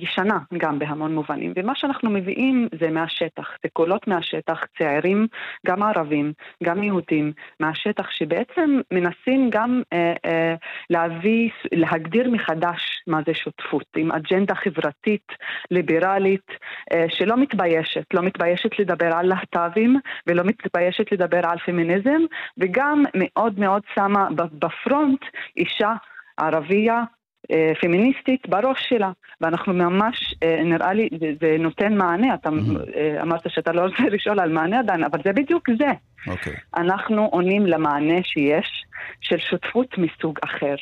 [0.00, 1.52] ישנה גם בהמון מובנים.
[1.56, 5.26] ומה שאנחנו מביאים זה מהשטח, זה קולות מהשטח, צעירים,
[5.66, 6.32] גם ערבים,
[6.64, 10.54] גם יהודים, מהשטח שבעצם מנסים גם אה, אה,
[10.90, 15.26] להביא, להגדיר מחדש מה זה שותפות, עם אג'נדה חברתית,
[15.70, 16.50] ליברלית,
[16.92, 22.20] אה, שלא מתביישת, לא מתביישת לדבר על להט"בים ולא מתביישת לדבר על פמיניזם,
[22.58, 24.28] וגם מאוד מאוד שמה
[24.58, 25.20] בפרונט
[25.56, 25.92] אישה
[26.36, 27.02] ערבייה.
[27.52, 31.08] אה, פמיניסטית בראש שלה, ואנחנו ממש, אה, נראה לי,
[31.40, 32.50] זה, נותן מענה, אתה
[32.96, 35.90] אה, אמרת שאתה לא רוצה לשאול על מענה עדיין, אבל זה בדיוק זה.
[36.26, 36.52] אוקיי.
[36.76, 38.84] אנחנו עונים למענה שיש
[39.20, 40.74] של שותפות מסוג אחר.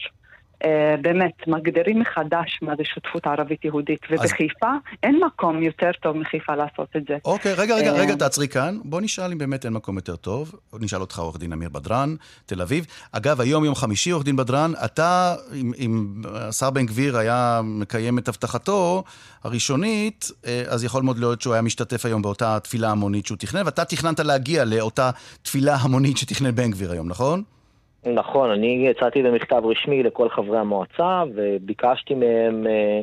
[0.65, 0.69] Uh,
[1.03, 4.71] באמת, מגדירים מחדש מה זה שותפות ערבית-יהודית, ובחיפה
[5.03, 7.17] אין מקום יותר טוב מחיפה לעשות את זה.
[7.25, 8.79] אוקיי, רגע, רגע, אה, רגע, תעצרי כאן.
[8.85, 10.55] בוא נשאל אם באמת אין מקום יותר טוב.
[10.81, 12.15] נשאל אותך, עורך דין אמיר בדראן,
[12.47, 12.87] תל אביב.
[13.13, 18.19] אגב, היום יום חמישי, עורך דין בדראן, אתה, אם, אם השר בן גביר היה מקיים
[18.19, 19.05] את הבטחתו
[19.45, 23.63] הראשונית, אה, אז יכול מאוד להיות שהוא היה משתתף היום באותה תפילה המונית שהוא תכנן,
[23.65, 25.11] ואתה תכננת להגיע לאותה
[25.43, 27.43] תפילה המונית שתכנן בן גביר היום, נכון?
[28.15, 33.01] נכון, אני יצאתי במכתב רשמי לכל חברי המועצה וביקשתי מהם אה,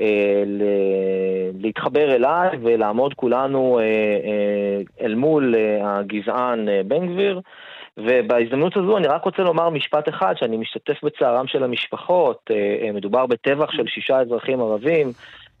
[0.00, 7.40] אה, ל- להתחבר אליי ולעמוד כולנו אה, אה, אל מול אה, הגזען אה, בן גביר.
[7.96, 12.50] ובהזדמנות הזו אני רק רוצה לומר משפט אחד, שאני משתתף בצערם של המשפחות.
[12.50, 15.12] אה, אה, מדובר בטבח של שישה אזרחים ערבים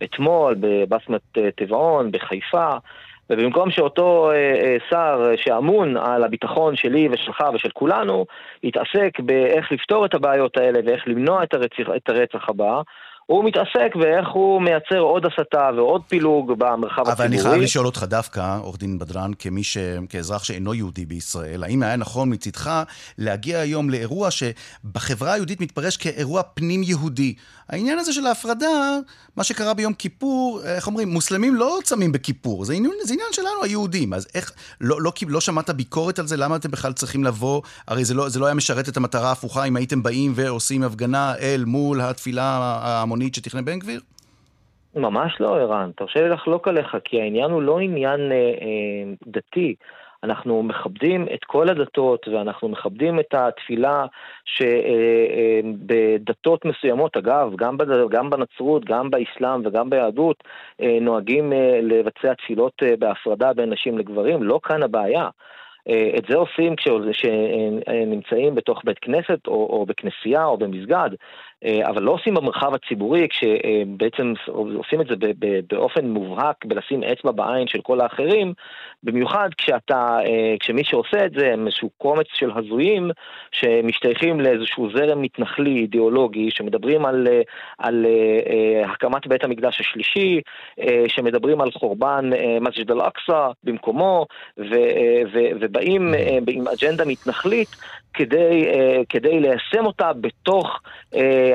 [0.02, 2.70] אתמול בבסמת אה, טבעון, בחיפה.
[3.30, 8.26] ובמקום שאותו אה, אה, שר שאמון על הביטחון שלי ושלך ושל כולנו,
[8.62, 11.42] יתעסק באיך לפתור את הבעיות האלה ואיך למנוע
[11.96, 12.80] את הרצח הבא,
[13.30, 17.50] הוא מתעסק באיך הוא מייצר עוד הסתה ועוד פילוג במרחב אבל אני הציבורי.
[17.50, 19.78] חייב לשאול אותך דווקא, עורך דין בדראן, כמי ש...
[20.08, 22.82] כאזרח שאינו יהודי בישראל, האם היה נכון מצידך
[23.18, 27.34] להגיע היום לאירוע שבחברה היהודית מתפרש כאירוע פנים-יהודי?
[27.68, 28.98] העניין הזה של ההפרדה,
[29.36, 33.62] מה שקרה ביום כיפור, איך אומרים, מוסלמים לא צמים בכיפור, זה עניין, זה עניין שלנו
[33.62, 36.36] היהודים, אז איך, לא, לא, לא שמעת ביקורת על זה?
[36.36, 37.62] למה אתם בכלל צריכים לבוא?
[37.88, 41.34] הרי זה לא, זה לא היה משרת את המטרה ההפוכה אם הייתם באים ועושים הפגנה
[41.40, 42.42] אל מול התפילה
[42.82, 44.00] ההמונית שתכנן בן גביר?
[44.96, 45.90] ממש לא, ערן.
[45.96, 49.74] תרשה לי לחלוק עליך, כי העניין הוא לא עניין אה, אה, דתי.
[50.24, 54.06] אנחנו מכבדים את כל הדתות ואנחנו מכבדים את התפילה
[55.64, 57.76] שבדתות מסוימות, אגב, גם,
[58.10, 60.44] גם בנצרות, גם באסלאם וגם ביהדות,
[61.00, 61.52] נוהגים
[61.82, 65.28] לבצע תפילות בהפרדה בין נשים לגברים, לא כאן הבעיה.
[65.88, 71.10] אה, את זה עושים כשנמצאים בתוך בית כנסת או, או בכנסייה או במסגד.
[71.64, 75.14] אה, אבל לא עושים במרחב הציבורי, כשבעצם עושים את זה
[75.68, 78.52] באופן מובהק, בלשים אצבע בעין של כל האחרים,
[79.02, 83.10] במיוחד כשאתה, אה, כשמי שעושה את זה הם איזשהו קומץ של הזויים
[83.52, 87.40] שמשתייכים לאיזשהו זרם מתנחלי אידיאולוגי, שמדברים על, אה,
[87.78, 88.06] על
[88.84, 90.40] הקמת בית המקדש השלישי,
[91.08, 92.30] שמדברים על חורבן
[92.60, 94.26] מסג'ד אל-אקצא במקומו,
[94.58, 94.74] ו,
[95.32, 96.14] ו, ובאים
[96.48, 97.68] עם אג'נדה מתנחלית
[98.14, 98.66] כדי,
[99.08, 100.80] כדי ליישם אותה בתוך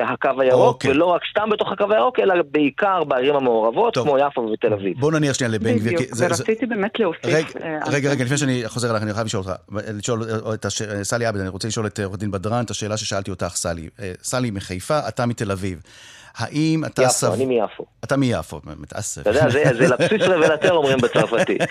[0.02, 0.90] הקו הירוק, אוקיי.
[0.90, 4.06] ולא רק סתם בתוך הקו הירוק, אלא בעיקר בערים המעורבות, טוב.
[4.08, 5.00] כמו יפו ותל אביב.
[5.00, 5.92] בוא נניח שנייה לבן גביר.
[5.92, 7.24] בדיוק, ורציתי באמת להוסיף...
[7.24, 9.52] רגע, אה, רגע, רגע, לפני שאני חוזר אליך, אני חייב לשאול אותך,
[9.98, 10.22] לשאול
[10.54, 10.82] את הש...
[11.02, 13.88] סלי עבד, אני רוצה לשאול את עורך דין בדרן את השאלה ששאלתי אותך, סלי.
[14.00, 15.82] אה, סלי מחיפה, אתה מתל אביב.
[16.38, 17.02] האם אתה...
[17.02, 17.32] יפו, סב...
[17.32, 17.84] אני מיפו.
[18.04, 19.20] אתה מיפו, מתאסף.
[19.20, 21.62] אתה יודע, זה לפסיס רבלטר אומרים בצרפתית.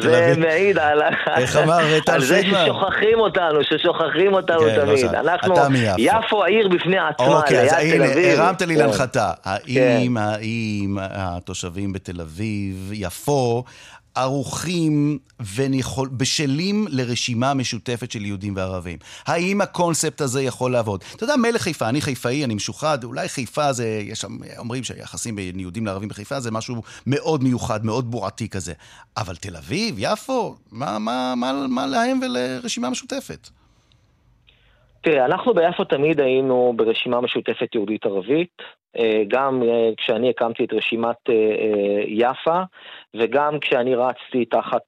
[0.00, 5.14] זה מעיד על זה ששוכחים אותנו, ששוכחים אותנו כן, תמיד.
[5.14, 5.54] אנחנו,
[5.98, 8.80] יפו העיר בפני עצמה, אוקיי, אז הנה, הרמת לי כן.
[8.80, 9.30] להנחתה.
[9.44, 13.64] האם התושבים בתל אביב, יפו,
[14.16, 18.98] ערוכים ובשלים לרשימה משותפת של יהודים וערבים.
[19.26, 21.04] האם הקונספט הזה יכול לעבוד?
[21.16, 25.36] אתה יודע, מלך חיפה, אני חיפאי, אני משוחד, אולי חיפה זה, יש שם, אומרים שהיחסים
[25.36, 28.72] בין יהודים לערבים בחיפה זה משהו מאוד מיוחד, מאוד בועתי כזה.
[29.16, 33.48] אבל תל אביב, יפו, מה, מה, מה, מה להם ולרשימה משותפת?
[35.00, 38.62] תראה, אנחנו ביפו תמיד היינו ברשימה משותפת יהודית-ערבית.
[38.98, 41.34] אה, גם אה, כשאני הקמתי את רשימת אה,
[42.06, 42.62] יפה,
[43.18, 44.82] וגם כשאני רצתי תחת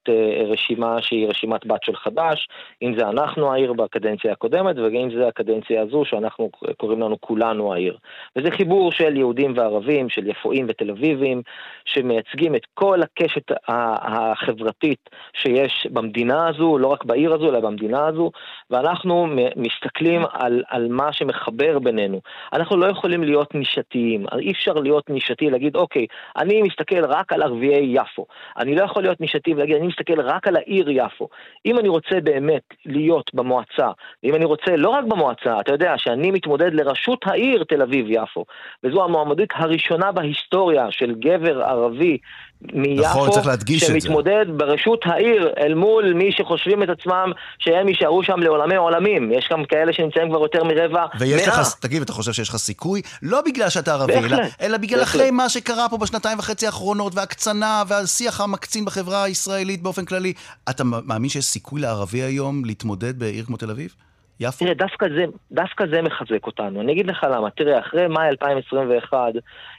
[0.46, 2.48] רשימה שהיא רשימת בת של חד"ש,
[2.82, 7.96] אם זה אנחנו העיר בקדנציה הקודמת, ואם זה הקדנציה הזו שאנחנו קוראים לנו כולנו העיר.
[8.36, 11.42] וזה חיבור של יהודים וערבים, של יפואים ותל אביבים,
[11.84, 18.30] שמייצגים את כל הקשת החברתית שיש במדינה הזו, לא רק בעיר הזו, אלא במדינה הזו,
[18.70, 19.26] ואנחנו
[19.56, 22.20] מסתכלים על, על מה שמחבר בינינו.
[22.52, 23.54] אנחנו לא יכולים להיות.
[23.58, 24.24] נישתיים.
[24.38, 26.06] אי אפשר להיות נישתי, להגיד, אוקיי,
[26.36, 28.17] אני מסתכל רק על ערביי יפו.
[28.58, 31.28] אני לא יכול להיות נישתי ולהגיד, אני מסתכל רק על העיר יפו.
[31.66, 33.90] אם אני רוצה באמת להיות במועצה,
[34.22, 38.44] ואם אני רוצה לא רק במועצה, אתה יודע שאני מתמודד לראשות העיר תל אביב-יפו,
[38.84, 42.18] וזו המועמדות הראשונה בהיסטוריה של גבר ערבי
[42.62, 48.22] מיפו, נכון, צריך להדגיש שמתמודד בראשות העיר אל מול מי שחושבים את עצמם שהם יישארו
[48.22, 49.32] שם לעולמי עולמים.
[49.32, 51.60] יש גם כאלה שנמצאים כבר יותר מרבע ויש מאה.
[51.60, 53.02] לך, תגיד, אתה חושב שיש לך סיכוי?
[53.22, 55.20] לא בגלל שאתה ערבי, אלא, אלא בגלל בהחלט.
[55.20, 60.32] אחרי מה שקרה פה בשנתיים וחצי האחרונות, והקצנה, והשיח המקצין בחברה הישראלית באופן כללי.
[60.70, 63.94] אתה מאמין שיש סיכוי לערבי היום להתמודד בעיר כמו תל אביב?
[64.40, 64.64] יפו?
[64.64, 66.80] תראה, דווקא זה, דווקא זה מחזק אותנו.
[66.80, 67.50] אני אגיד לך למה.
[67.50, 69.18] תראה, אחרי מאי 2021,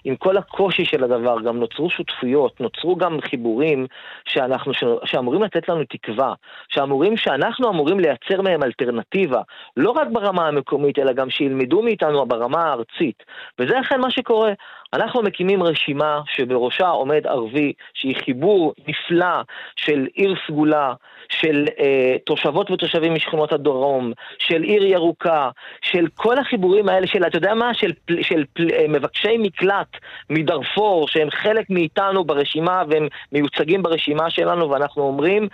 [0.04, 3.88] עם כל הקושי של הדבר, גם נוצרו שותפויות, נוצרו גם חיבורים
[4.26, 4.72] שאנחנו,
[5.06, 6.34] שאמורים לתת לנו תקווה,
[6.70, 9.41] שאמורים, שאנחנו אמורים לייצר מהם אלטרנטיבה,
[9.78, 13.24] לא רק ברמה המקומית, אלא גם שילמדו מאיתנו ברמה הארצית.
[13.60, 14.54] וזה אכן מה שקורה.
[14.93, 19.41] אנחנו מקימים רשימה שבראשה עומד ערבי, שהיא חיבור נפלא
[19.76, 20.93] של עיר סגולה,
[21.30, 25.50] של אה, תושבות ותושבים משכונות הדרום, של עיר ירוקה,
[25.82, 27.74] של כל החיבורים האלה של, אתה יודע מה?
[27.74, 28.43] של, של, של
[28.74, 29.89] אה, מבקשי מקלט
[30.30, 35.48] מדארפור, שהם חלק מאיתנו ברשימה והם מיוצגים ברשימה שלנו, ואנחנו אומרים,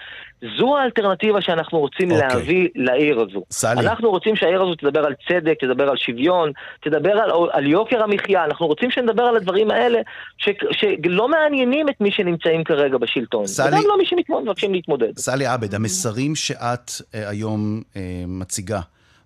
[0.57, 2.15] זו האלטרנטיבה שאנחנו רוצים okay.
[2.15, 2.27] אוקיי.
[2.27, 3.43] להביא לעיר הזו.
[3.51, 3.79] סלי.
[3.79, 8.45] אנחנו רוצים שהעיר הזו תדבר על צדק, תדבר על שוויון, תדבר על, על יוקר המחיה,
[8.45, 9.99] אנחנו רוצים שנדבר על הדברים האלה
[10.37, 13.47] ש, שלא מעניינים את מי שנמצאים כרגע בשלטון.
[13.47, 13.67] סלי...
[13.67, 15.17] וגם לא מי שמבקשים להתמודד.
[15.17, 18.79] סלי עבד, המסרים שאת uh, היום uh, מציגה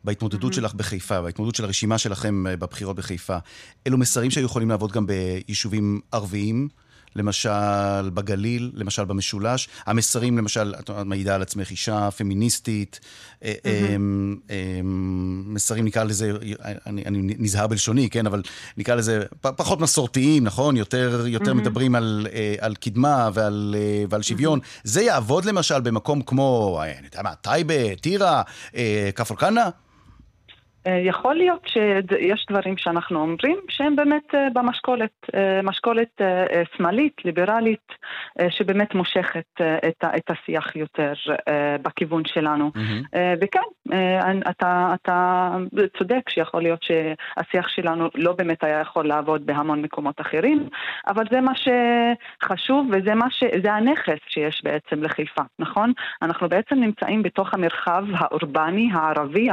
[0.03, 0.55] בהתמודדות mm-hmm.
[0.55, 3.37] שלך בחיפה, בהתמודדות של הרשימה שלכם uh, בבחירות בחיפה,
[3.87, 6.69] אלו מסרים שהיו יכולים לעבוד גם ביישובים ערביים?
[7.15, 9.69] למשל בגליל, למשל במשולש.
[9.85, 12.99] המסרים, למשל, את מעידה על עצמך אישה פמיניסטית,
[13.41, 13.45] mm-hmm.
[15.45, 16.31] מסרים, נקרא לזה,
[16.85, 18.41] אני, אני נזהר בלשוני, כן, אבל
[18.77, 20.77] נקרא לזה פחות מסורתיים, נכון?
[20.77, 21.53] יותר, יותר mm-hmm.
[21.53, 23.75] מדברים על, אה, על קדמה ועל,
[24.09, 24.59] ועל שוויון.
[24.59, 24.81] Mm-hmm.
[24.83, 28.41] זה יעבוד למשל במקום כמו, אני יודע מה, טייבה, טירה,
[29.15, 29.69] כפר כנא?
[30.87, 36.21] אה, יכול להיות שיש דברים שאנחנו אומרים שהם באמת אה, במשקולת, אה, משקולת
[36.77, 37.93] שמאלית, ליברלית,
[38.49, 39.61] שבאמת מושכת
[40.17, 41.13] את השיח יותר
[41.81, 42.71] בכיוון שלנו.
[42.75, 43.17] Mm-hmm.
[43.41, 43.59] וכן,
[44.49, 45.49] אתה, אתה
[45.97, 50.69] צודק שיכול להיות שהשיח שלנו לא באמת היה יכול לעבוד בהמון מקומות אחרים,
[51.07, 53.43] אבל זה מה שחשוב וזה מה ש...
[53.63, 55.93] זה הנכס שיש בעצם לחיפה, נכון?
[56.21, 59.47] אנחנו בעצם נמצאים בתוך המרחב האורבני הערבי,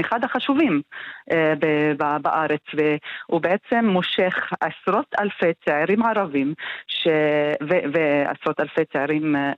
[0.00, 0.55] אחד החשובים.
[0.56, 0.82] חשובים
[1.32, 1.54] אה,
[2.22, 6.54] בארץ, והוא בעצם מושך עשרות אלפי צעירים ערבים
[6.86, 7.08] ש...
[7.62, 7.74] ו...
[7.92, 9.52] ועשרות אלפי צעירים אה,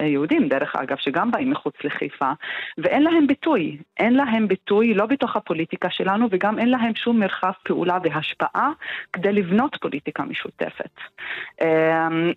[0.00, 2.30] אה, יהודים, דרך אגב, שגם באים מחוץ לחיפה,
[2.78, 3.76] ואין להם ביטוי.
[3.98, 8.70] אין להם ביטוי לא בתוך הפוליטיקה שלנו, וגם אין להם שום מרחב פעולה והשפעה
[9.12, 10.90] כדי לבנות פוליטיקה משותפת.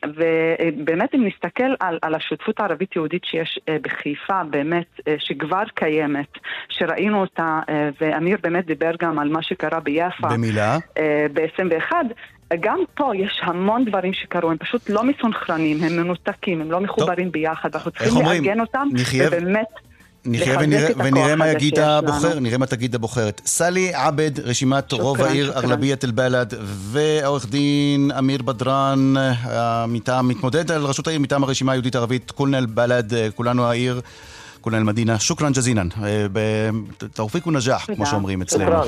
[0.03, 6.38] ובאמת, אם נסתכל על, על השותפות הערבית-יהודית שיש בחיפה, באמת, שכבר קיימת,
[6.70, 7.59] שראינו אותה,
[8.04, 10.28] ואמיר באמת דיבר גם על מה שקרה ביפו.
[10.30, 10.78] במילה?
[10.97, 11.91] אה, ב-21.
[12.60, 17.26] גם פה יש המון דברים שקרו, הם פשוט לא מסונכרנים, הם מנותקים, הם לא מחוברים
[17.26, 17.34] טוב.
[17.34, 19.28] ביחד, אנחנו צריכים לארגן אותם, נחיה...
[19.28, 19.68] ובאמת...
[20.26, 23.41] נחיה ונראה, ונראה מה יגיד הבוחר, נראה מה תגיד הבוחרת.
[23.45, 29.14] סלי עבד, רשימת שוקרן, רוב העיר אגלביית אל-בלד, ועורך דין אמיר בדראן,
[29.88, 34.01] מטעם, מתמודד על ראשות העיר מטעם הרשימה היהודית ערבית, כולנה אל-בלד, כולנו העיר.
[34.64, 35.20] כולל מדינה.
[35.20, 35.88] שוכרן ג'זינן.
[36.03, 36.70] אה,
[37.14, 38.84] תאופיקו נג'אח, כמו שאומרים אצלנו.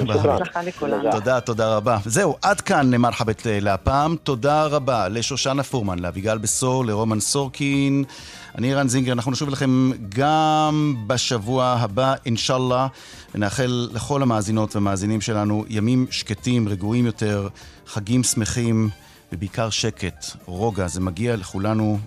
[1.11, 1.97] תודה, תודה רבה.
[2.05, 4.15] זהו, עד כאן מרחבת אה, להפעם.
[4.23, 8.03] תודה רבה לשושנה פורמן, לאביגל בשור, לרומן סורקין.
[8.57, 12.88] אני רן זינגר, אנחנו נשוב אליכם גם בשבוע הבא, אינשאללה,
[13.36, 17.47] ונאחל לכל המאזינות והמאזינים שלנו ימים שקטים, רגועים יותר,
[17.88, 18.89] חגים שמחים,
[19.34, 21.99] ובעיקר שקט, רוגע, זה מגיע לכולנו,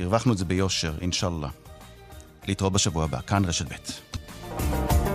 [0.00, 1.48] הרווחנו את זה ביושר, אינשאללה.
[2.48, 5.13] להתראות בשבוע הבא, כאן רשת ב'.